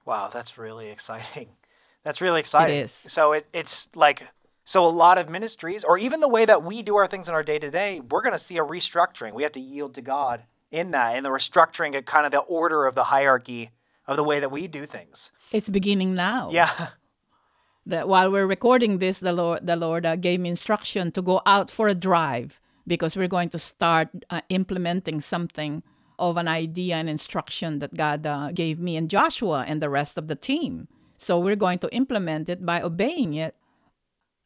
Wow, 0.05 0.31
that's 0.33 0.57
really 0.57 0.89
exciting. 0.89 1.49
That's 2.05 2.21
really 2.21 2.41
exciting. 2.41 2.77
is. 2.77 2.93
So 2.93 3.33
it, 3.33 3.49
it's 3.53 3.89
like 3.97 4.29
so 4.65 4.85
a 4.85 4.89
lot 4.89 5.19
of 5.19 5.29
ministries, 5.29 5.85
or 5.85 5.99
even 5.99 6.21
the 6.21 6.29
way 6.29 6.45
that 6.45 6.63
we 6.63 6.83
do 6.83 6.97
our 6.97 7.07
things 7.07 7.29
in 7.29 7.35
our 7.35 7.43
day 7.43 7.59
to 7.59 7.71
day, 7.71 8.01
we're 8.01 8.23
going 8.23 8.33
to 8.33 8.39
see 8.39 8.59
a 8.59 8.65
restructuring. 8.65 9.33
We 9.33 9.43
have 9.43 9.53
to 9.53 9.61
yield 9.61 9.95
to 9.95 10.03
God 10.03 10.45
in 10.71 10.91
that, 10.93 11.17
in 11.17 11.23
the 11.23 11.31
restructuring 11.31 11.97
of 11.97 12.05
kind 12.05 12.27
of 12.27 12.33
the 12.33 12.39
order 12.39 12.87
of 12.87 12.95
the 12.95 13.05
hierarchy 13.05 13.71
of 14.07 14.17
the 14.17 14.25
way 14.25 14.41
that 14.41 14.51
we 14.51 14.67
do 14.67 14.87
things. 14.87 15.31
It's 15.53 15.69
beginning 15.69 16.15
now. 16.15 16.51
Yeah. 16.51 16.89
That 17.87 18.09
while 18.09 18.31
we're 18.31 18.47
recording 18.47 18.99
this, 18.99 19.21
the 19.21 19.33
Lord, 19.33 19.67
the 19.67 19.77
Lord 19.77 20.05
uh, 20.05 20.17
gave 20.17 20.41
me 20.41 20.51
instruction 20.51 21.13
to 21.13 21.23
go 21.23 21.41
out 21.47 21.71
for 21.71 21.89
a 21.89 21.95
drive 21.95 22.61
because 22.87 23.17
we're 23.17 23.29
going 23.29 23.49
to 23.51 23.59
start 23.59 24.09
uh, 24.29 24.41
implementing 24.49 25.21
something 25.21 25.83
of 26.19 26.37
an 26.37 26.49
idea 26.49 26.97
and 26.97 27.09
instruction 27.09 27.79
that 27.79 27.95
God 27.95 28.27
uh, 28.27 28.51
gave 28.53 28.79
me 28.79 28.97
and 28.97 29.11
Joshua 29.11 29.65
and 29.67 29.81
the 29.81 29.91
rest 29.91 30.19
of 30.19 30.29
the 30.29 30.37
team. 30.37 30.89
So 31.17 31.39
we're 31.39 31.57
going 31.57 31.79
to 31.81 31.95
implement 31.95 32.49
it 32.49 32.65
by 32.65 32.83
obeying 32.83 33.35
it. 33.35 33.55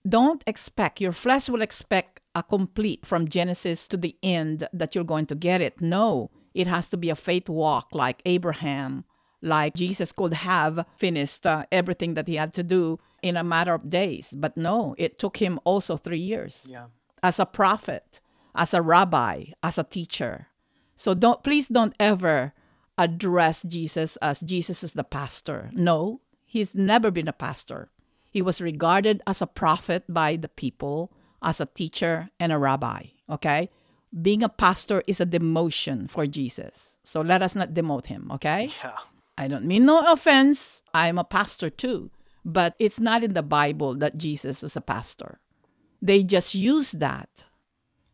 Don't 0.08 0.42
expect, 0.46 1.00
your 1.00 1.12
flesh 1.12 1.48
will 1.48 1.62
expect 1.62 2.20
a 2.34 2.42
complete 2.42 3.04
from 3.04 3.28
Genesis 3.28 3.86
to 3.88 3.96
the 3.96 4.16
end 4.22 4.68
that 4.72 4.94
you're 4.94 5.04
going 5.04 5.26
to 5.26 5.34
get 5.34 5.60
it. 5.60 5.80
No, 5.80 6.30
it 6.54 6.66
has 6.66 6.88
to 6.88 6.96
be 6.96 7.10
a 7.10 7.16
faith 7.16 7.48
walk 7.48 7.88
like 7.92 8.22
Abraham, 8.24 9.04
like 9.42 9.74
Jesus 9.74 10.12
could 10.12 10.34
have 10.34 10.86
finished 10.96 11.46
uh, 11.46 11.64
everything 11.70 12.14
that 12.14 12.28
he 12.28 12.36
had 12.36 12.52
to 12.54 12.62
do 12.62 12.98
in 13.22 13.36
a 13.36 13.44
matter 13.44 13.74
of 13.74 13.88
days. 13.88 14.32
But 14.36 14.56
no, 14.56 14.94
it 14.98 15.18
took 15.18 15.38
him 15.38 15.58
also 15.64 15.96
three 15.96 16.18
years 16.18 16.66
Yeah. 16.68 16.86
as 17.22 17.38
a 17.38 17.46
prophet, 17.46 18.20
as 18.54 18.74
a 18.74 18.82
rabbi, 18.82 19.52
as 19.62 19.78
a 19.78 19.84
teacher. 19.84 20.48
So 20.96 21.14
don't 21.14 21.42
please 21.42 21.68
don't 21.68 21.94
ever 21.98 22.52
address 22.98 23.62
Jesus 23.62 24.16
as 24.20 24.40
Jesus 24.40 24.82
is 24.82 24.92
the 24.92 25.04
pastor. 25.04 25.70
No, 25.72 26.20
he's 26.44 26.74
never 26.74 27.10
been 27.10 27.28
a 27.28 27.32
pastor. 27.32 27.88
He 28.30 28.42
was 28.42 28.60
regarded 28.60 29.22
as 29.26 29.40
a 29.42 29.46
prophet 29.46 30.04
by 30.08 30.36
the 30.36 30.48
people, 30.48 31.10
as 31.42 31.60
a 31.60 31.66
teacher 31.66 32.28
and 32.38 32.52
a 32.52 32.58
rabbi, 32.58 33.06
okay? 33.28 33.70
Being 34.12 34.42
a 34.42 34.48
pastor 34.48 35.02
is 35.06 35.20
a 35.20 35.26
demotion 35.26 36.10
for 36.10 36.26
Jesus. 36.26 36.98
So 37.02 37.20
let 37.22 37.42
us 37.42 37.54
not 37.56 37.72
demote 37.74 38.06
him, 38.06 38.30
okay? 38.32 38.70
Yeah. 38.84 38.98
I 39.38 39.48
don't 39.48 39.64
mean 39.64 39.86
no 39.86 40.00
offense. 40.12 40.82
I'm 40.92 41.16
a 41.18 41.24
pastor 41.24 41.70
too. 41.70 42.10
But 42.44 42.74
it's 42.78 43.00
not 43.00 43.22
in 43.22 43.34
the 43.34 43.42
Bible 43.42 43.94
that 43.96 44.16
Jesus 44.16 44.62
was 44.62 44.76
a 44.76 44.80
pastor. 44.80 45.40
They 46.00 46.22
just 46.22 46.54
use 46.54 46.92
that 46.92 47.44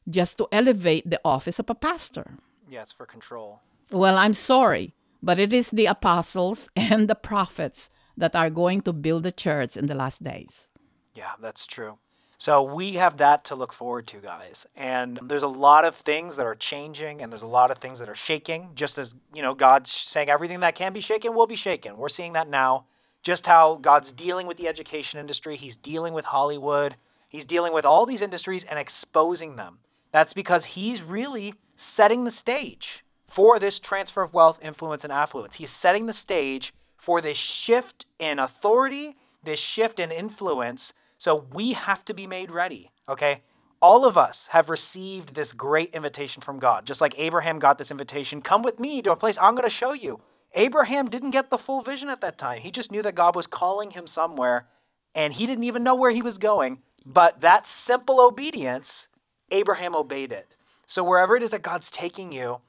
just 0.09 0.39
to 0.39 0.49
elevate 0.51 1.09
the 1.09 1.21
office 1.25 1.59
of 1.59 1.71
a 1.71 1.75
pastor. 1.75 2.39
Yeah, 2.69 2.83
it's 2.83 2.93
for 2.93 3.07
control. 3.07 3.61
Well, 3.91 4.19
I'm 4.19 4.35
sorry, 4.35 4.95
but 5.23 5.39
it 5.39 5.53
is 5.53 5.71
the 5.71 5.87
apostles 5.87 6.71
and 6.77 7.09
the 7.09 7.15
prophets 7.15 7.91
that 8.17 8.35
are 8.35 8.51
going 8.51 8.81
to 8.83 8.93
build 8.93 9.23
the 9.23 9.33
church 9.33 9.77
in 9.77 9.87
the 9.87 9.95
last 9.95 10.25
days. 10.25 10.71
Yeah, 11.15 11.33
that's 11.41 11.67
true. 11.67 11.99
So 12.39 12.63
we 12.63 12.95
have 12.95 13.17
that 13.17 13.45
to 13.45 13.55
look 13.55 13.73
forward 13.73 14.07
to, 14.09 14.19
guys. 14.19 14.67
And 14.77 15.19
there's 15.23 15.43
a 15.43 15.49
lot 15.49 15.85
of 15.85 15.95
things 15.95 16.37
that 16.37 16.45
are 16.47 16.55
changing 16.55 17.23
and 17.23 17.33
there's 17.33 17.43
a 17.43 17.47
lot 17.47 17.71
of 17.71 17.79
things 17.79 17.99
that 17.99 18.09
are 18.09 18.15
shaking. 18.15 18.71
Just 18.75 18.99
as, 18.99 19.15
you 19.35 19.41
know, 19.41 19.55
God's 19.55 19.91
saying 19.91 20.29
everything 20.29 20.61
that 20.61 20.75
can 20.75 20.93
be 20.93 21.01
shaken 21.01 21.35
will 21.35 21.47
be 21.47 21.57
shaken. 21.57 21.97
We're 21.97 22.11
seeing 22.11 22.35
that 22.35 22.49
now. 22.49 22.85
Just 23.27 23.49
how 23.49 23.81
God's 23.83 24.13
dealing 24.13 24.47
with 24.47 24.57
the 24.57 24.69
education 24.69 25.19
industry, 25.19 25.57
He's 25.57 25.77
dealing 25.77 26.15
with 26.15 26.27
Hollywood, 26.27 26.95
He's 27.29 27.45
dealing 27.45 27.73
with 27.73 27.85
all 27.85 28.07
these 28.07 28.23
industries 28.23 28.63
and 28.63 28.79
exposing 28.79 29.57
them. 29.57 29.79
That's 30.13 30.33
because 30.33 30.65
He's 30.65 31.03
really 31.03 31.55
setting 31.75 32.23
the 32.23 32.31
stage 32.31 33.05
for 33.27 33.59
this 33.59 33.81
transfer 33.81 34.23
of 34.23 34.33
wealth, 34.33 34.61
influence, 34.63 35.03
and 35.03 35.13
affluence. 35.13 35.57
He's 35.57 35.73
setting 35.73 36.07
the 36.07 36.13
stage 36.13 36.73
for 36.97 37.21
this 37.21 37.37
shift 37.37 38.07
in 38.21 38.39
authority, 38.39 39.17
this 39.43 39.59
shift 39.59 39.99
in 39.99 40.13
influence. 40.13 40.93
So 41.19 41.47
we 41.53 41.73
have 41.73 42.05
to 42.05 42.15
be 42.15 42.29
made 42.29 42.53
ready, 42.53 42.93
okay? 43.09 43.43
All 43.83 44.05
of 44.05 44.17
us 44.17 44.51
have 44.53 44.71
received 44.71 45.35
this 45.35 45.53
great 45.53 45.93
invitation 45.93 46.43
from 46.43 46.61
God, 46.61 46.87
just 46.87 47.01
like 47.01 47.19
Abraham 47.19 47.59
got 47.59 47.77
this 47.79 47.91
invitation 47.91 48.41
come 48.41 48.63
with 48.63 48.79
me 48.79 49.03
to 49.03 49.11
a 49.11 49.17
place 49.17 49.37
I'm 49.43 49.57
going 49.57 49.65
to 49.65 49.69
show 49.71 49.95
you. 49.95 50.21
Abraham 50.57 51.09
didn't 51.09 51.31
get 51.31 51.51
the 51.51 51.59
full 51.59 51.83
vision 51.83 52.09
at 52.09 52.23
that 52.23 52.39
time. 52.39 52.63
He 52.63 52.71
just 52.71 52.91
knew 52.91 53.03
that 53.03 53.15
God 53.15 53.37
was 53.37 53.47
calling 53.47 53.91
him 53.91 54.07
somewhere, 54.07 54.67
and 55.15 55.35
he 55.35 55.47
didn't 55.47 55.65
even 55.65 55.85
know 55.85 55.95
where 55.95 56.11
he 56.11 56.23
was 56.23 56.39
going. 56.39 56.79
But 57.05 57.43
that 57.43 57.67
simple 57.69 58.21
obedience, 58.21 59.07
Abraham 59.51 59.95
obeyed 59.95 60.33
it. 60.33 60.49
So 60.87 61.05
wherever 61.05 61.37
it 61.37 61.43
is 61.43 61.51
that 61.51 61.63
God's 61.63 61.91
taking 61.91 62.33
you, 62.33 62.61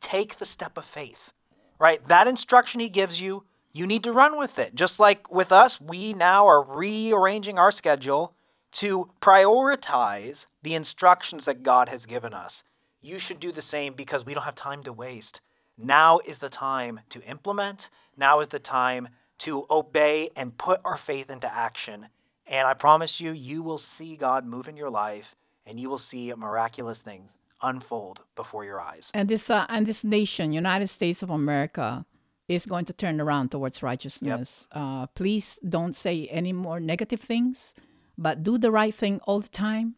take 0.00 0.38
the 0.38 0.46
step 0.46 0.78
of 0.78 0.84
faith, 0.84 1.32
right? 1.78 2.06
That 2.08 2.26
instruction 2.26 2.80
he 2.80 2.88
gives 2.88 3.20
you, 3.20 3.44
you 3.72 3.86
need 3.86 4.02
to 4.04 4.12
run 4.12 4.38
with 4.38 4.58
it. 4.58 4.74
Just 4.74 4.98
like 4.98 5.30
with 5.30 5.52
us, 5.52 5.80
we 5.80 6.14
now 6.14 6.46
are 6.48 6.64
rearranging 6.64 7.58
our 7.58 7.70
schedule 7.70 8.34
to 8.72 9.10
prioritize 9.20 10.46
the 10.62 10.74
instructions 10.74 11.44
that 11.44 11.62
God 11.62 11.88
has 11.88 12.06
given 12.06 12.32
us. 12.32 12.64
You 13.02 13.18
should 13.18 13.38
do 13.38 13.52
the 13.52 13.62
same 13.62 13.92
because 13.92 14.24
we 14.24 14.34
don't 14.34 14.44
have 14.44 14.54
time 14.54 14.82
to 14.84 14.92
waste. 14.92 15.40
Now 15.78 16.18
is 16.24 16.38
the 16.38 16.48
time 16.48 17.00
to 17.10 17.22
implement. 17.22 17.88
Now 18.16 18.40
is 18.40 18.48
the 18.48 18.58
time 18.58 19.08
to 19.38 19.64
obey 19.70 20.30
and 20.34 20.58
put 20.58 20.80
our 20.84 20.96
faith 20.96 21.30
into 21.30 21.52
action. 21.52 22.08
And 22.46 22.66
I 22.66 22.74
promise 22.74 23.20
you, 23.20 23.30
you 23.30 23.62
will 23.62 23.78
see 23.78 24.16
God 24.16 24.44
move 24.44 24.66
in 24.68 24.76
your 24.76 24.90
life 24.90 25.36
and 25.64 25.78
you 25.78 25.88
will 25.88 25.98
see 25.98 26.32
miraculous 26.34 26.98
things 26.98 27.30
unfold 27.62 28.22
before 28.34 28.64
your 28.64 28.80
eyes. 28.80 29.10
And 29.14 29.28
this 29.28 29.50
uh, 29.50 29.66
and 29.68 29.86
this 29.86 30.02
nation, 30.02 30.52
United 30.52 30.88
States 30.88 31.22
of 31.22 31.30
America, 31.30 32.06
is 32.48 32.66
going 32.66 32.86
to 32.86 32.92
turn 32.92 33.20
around 33.20 33.50
towards 33.50 33.82
righteousness. 33.82 34.68
Uh, 34.72 35.06
please 35.08 35.58
don't 35.68 35.94
say 35.94 36.26
any 36.28 36.52
more 36.52 36.80
negative 36.80 37.20
things, 37.20 37.74
but 38.16 38.42
do 38.42 38.58
the 38.58 38.70
right 38.70 38.94
thing 38.94 39.20
all 39.26 39.40
the 39.40 39.48
time. 39.48 39.94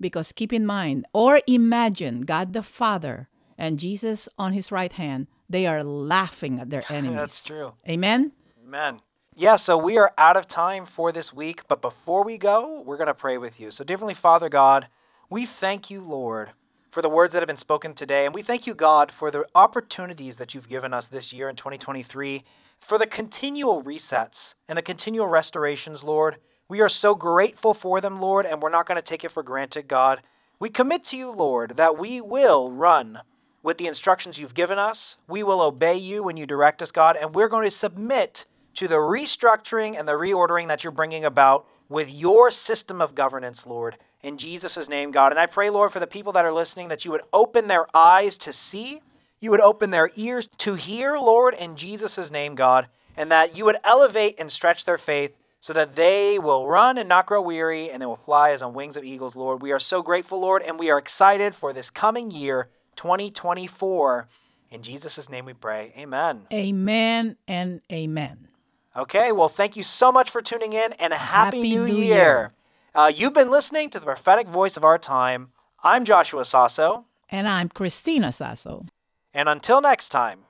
Because 0.00 0.32
keep 0.32 0.52
in 0.52 0.66
mind 0.66 1.06
or 1.12 1.40
imagine 1.46 2.22
God 2.22 2.52
the 2.54 2.62
Father 2.62 3.28
and 3.62 3.78
Jesus 3.78 4.28
on 4.36 4.52
his 4.52 4.72
right 4.72 4.92
hand, 4.92 5.28
they 5.48 5.66
are 5.68 5.84
laughing 5.84 6.58
at 6.58 6.68
their 6.68 6.82
enemies. 6.90 7.16
That's 7.16 7.44
true. 7.44 7.74
Amen. 7.88 8.32
Amen. 8.66 8.98
Yeah, 9.36 9.54
so 9.54 9.78
we 9.78 9.96
are 9.96 10.12
out 10.18 10.36
of 10.36 10.48
time 10.48 10.84
for 10.84 11.12
this 11.12 11.32
week, 11.32 11.62
but 11.68 11.80
before 11.80 12.24
we 12.24 12.36
go, 12.36 12.82
we're 12.84 12.96
going 12.96 13.06
to 13.06 13.14
pray 13.14 13.38
with 13.38 13.60
you. 13.60 13.70
So, 13.70 13.84
dear 13.84 13.96
Heavenly 13.96 14.14
Father 14.14 14.48
God, 14.48 14.88
we 15.30 15.46
thank 15.46 15.90
you, 15.90 16.02
Lord, 16.02 16.50
for 16.90 17.02
the 17.02 17.08
words 17.08 17.32
that 17.32 17.40
have 17.40 17.46
been 17.46 17.56
spoken 17.56 17.94
today. 17.94 18.26
And 18.26 18.34
we 18.34 18.42
thank 18.42 18.66
you, 18.66 18.74
God, 18.74 19.12
for 19.12 19.30
the 19.30 19.46
opportunities 19.54 20.38
that 20.38 20.54
you've 20.54 20.68
given 20.68 20.92
us 20.92 21.06
this 21.06 21.32
year 21.32 21.48
in 21.48 21.54
2023, 21.54 22.42
for 22.80 22.98
the 22.98 23.06
continual 23.06 23.82
resets 23.82 24.54
and 24.68 24.76
the 24.76 24.82
continual 24.82 25.28
restorations, 25.28 26.02
Lord. 26.02 26.38
We 26.68 26.80
are 26.80 26.88
so 26.88 27.14
grateful 27.14 27.74
for 27.74 28.00
them, 28.00 28.20
Lord, 28.20 28.44
and 28.44 28.60
we're 28.60 28.70
not 28.70 28.86
going 28.86 28.96
to 28.96 29.02
take 29.02 29.24
it 29.24 29.30
for 29.30 29.44
granted, 29.44 29.86
God. 29.86 30.20
We 30.58 30.68
commit 30.68 31.04
to 31.04 31.16
you, 31.16 31.30
Lord, 31.30 31.76
that 31.76 31.96
we 31.96 32.20
will 32.20 32.70
run 32.72 33.20
with 33.62 33.78
the 33.78 33.86
instructions 33.86 34.38
you've 34.38 34.54
given 34.54 34.78
us. 34.78 35.18
We 35.28 35.42
will 35.42 35.60
obey 35.60 35.96
you 35.96 36.22
when 36.22 36.36
you 36.36 36.46
direct 36.46 36.82
us, 36.82 36.90
God, 36.90 37.16
and 37.16 37.34
we're 37.34 37.48
going 37.48 37.64
to 37.64 37.70
submit 37.70 38.44
to 38.74 38.88
the 38.88 38.96
restructuring 38.96 39.98
and 39.98 40.08
the 40.08 40.12
reordering 40.12 40.68
that 40.68 40.82
you're 40.82 40.90
bringing 40.90 41.24
about 41.24 41.66
with 41.88 42.12
your 42.12 42.50
system 42.50 43.00
of 43.00 43.14
governance, 43.14 43.66
Lord. 43.66 43.98
In 44.22 44.38
Jesus' 44.38 44.88
name, 44.88 45.10
God. 45.10 45.32
And 45.32 45.38
I 45.38 45.46
pray, 45.46 45.68
Lord, 45.68 45.92
for 45.92 46.00
the 46.00 46.06
people 46.06 46.32
that 46.32 46.44
are 46.44 46.52
listening, 46.52 46.88
that 46.88 47.04
you 47.04 47.10
would 47.10 47.22
open 47.32 47.66
their 47.66 47.86
eyes 47.94 48.38
to 48.38 48.52
see, 48.52 49.02
you 49.40 49.50
would 49.50 49.60
open 49.60 49.90
their 49.90 50.10
ears 50.16 50.48
to 50.58 50.74
hear, 50.74 51.18
Lord, 51.18 51.54
in 51.54 51.76
Jesus' 51.76 52.30
name, 52.30 52.54
God, 52.54 52.88
and 53.16 53.30
that 53.30 53.56
you 53.56 53.64
would 53.64 53.76
elevate 53.84 54.36
and 54.38 54.50
stretch 54.50 54.84
their 54.84 54.98
faith 54.98 55.36
so 55.60 55.72
that 55.72 55.94
they 55.94 56.38
will 56.38 56.66
run 56.66 56.98
and 56.98 57.08
not 57.08 57.26
grow 57.26 57.40
weary 57.40 57.90
and 57.90 58.00
they 58.00 58.06
will 58.06 58.16
fly 58.16 58.50
as 58.50 58.62
on 58.62 58.74
wings 58.74 58.96
of 58.96 59.04
eagles, 59.04 59.36
Lord. 59.36 59.62
We 59.62 59.72
are 59.72 59.78
so 59.78 60.02
grateful, 60.02 60.40
Lord, 60.40 60.62
and 60.62 60.78
we 60.78 60.90
are 60.90 60.98
excited 60.98 61.54
for 61.54 61.72
this 61.72 61.90
coming 61.90 62.30
year, 62.30 62.68
2024. 62.96 64.28
In 64.70 64.82
Jesus' 64.82 65.28
name 65.28 65.44
we 65.44 65.52
pray. 65.52 65.92
Amen. 65.98 66.46
Amen 66.52 67.36
and 67.46 67.80
amen. 67.92 68.48
Okay, 68.96 69.32
well, 69.32 69.48
thank 69.48 69.76
you 69.76 69.82
so 69.82 70.12
much 70.12 70.30
for 70.30 70.42
tuning 70.42 70.72
in 70.72 70.92
and 70.94 71.12
a 71.12 71.16
happy, 71.16 71.58
Happy 71.58 71.70
new, 71.76 71.86
New 71.86 71.94
year. 71.94 72.52
Uh, 72.94 73.10
you've 73.14 73.32
been 73.32 73.50
listening 73.50 73.88
to 73.90 73.98
the 73.98 74.04
prophetic 74.04 74.46
voice 74.46 74.76
of 74.76 74.84
our 74.84 74.98
time. 74.98 75.48
I'm 75.82 76.04
Joshua 76.04 76.44
Sasso. 76.44 77.06
And 77.30 77.48
I'm 77.48 77.70
Christina 77.70 78.32
Sasso. 78.32 78.84
And 79.32 79.48
until 79.48 79.80
next 79.80 80.10
time, 80.10 80.40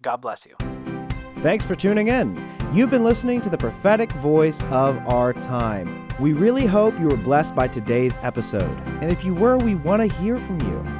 God 0.00 0.18
bless 0.18 0.46
you. 0.46 0.56
Thanks 1.42 1.66
for 1.66 1.74
tuning 1.74 2.08
in. 2.08 2.42
You've 2.72 2.90
been 2.90 3.04
listening 3.04 3.40
to 3.42 3.50
the 3.50 3.58
prophetic 3.58 4.12
voice 4.12 4.62
of 4.64 4.98
our 5.08 5.32
time. 5.32 6.06
We 6.18 6.32
really 6.32 6.66
hope 6.66 6.98
you 6.98 7.08
were 7.08 7.16
blessed 7.16 7.54
by 7.54 7.68
today's 7.68 8.18
episode. 8.22 8.78
And 9.00 9.12
if 9.12 9.24
you 9.24 9.34
were, 9.34 9.56
we 9.58 9.74
want 9.74 10.00
to 10.02 10.16
hear 10.18 10.38
from 10.38 10.60
you. 10.60 10.99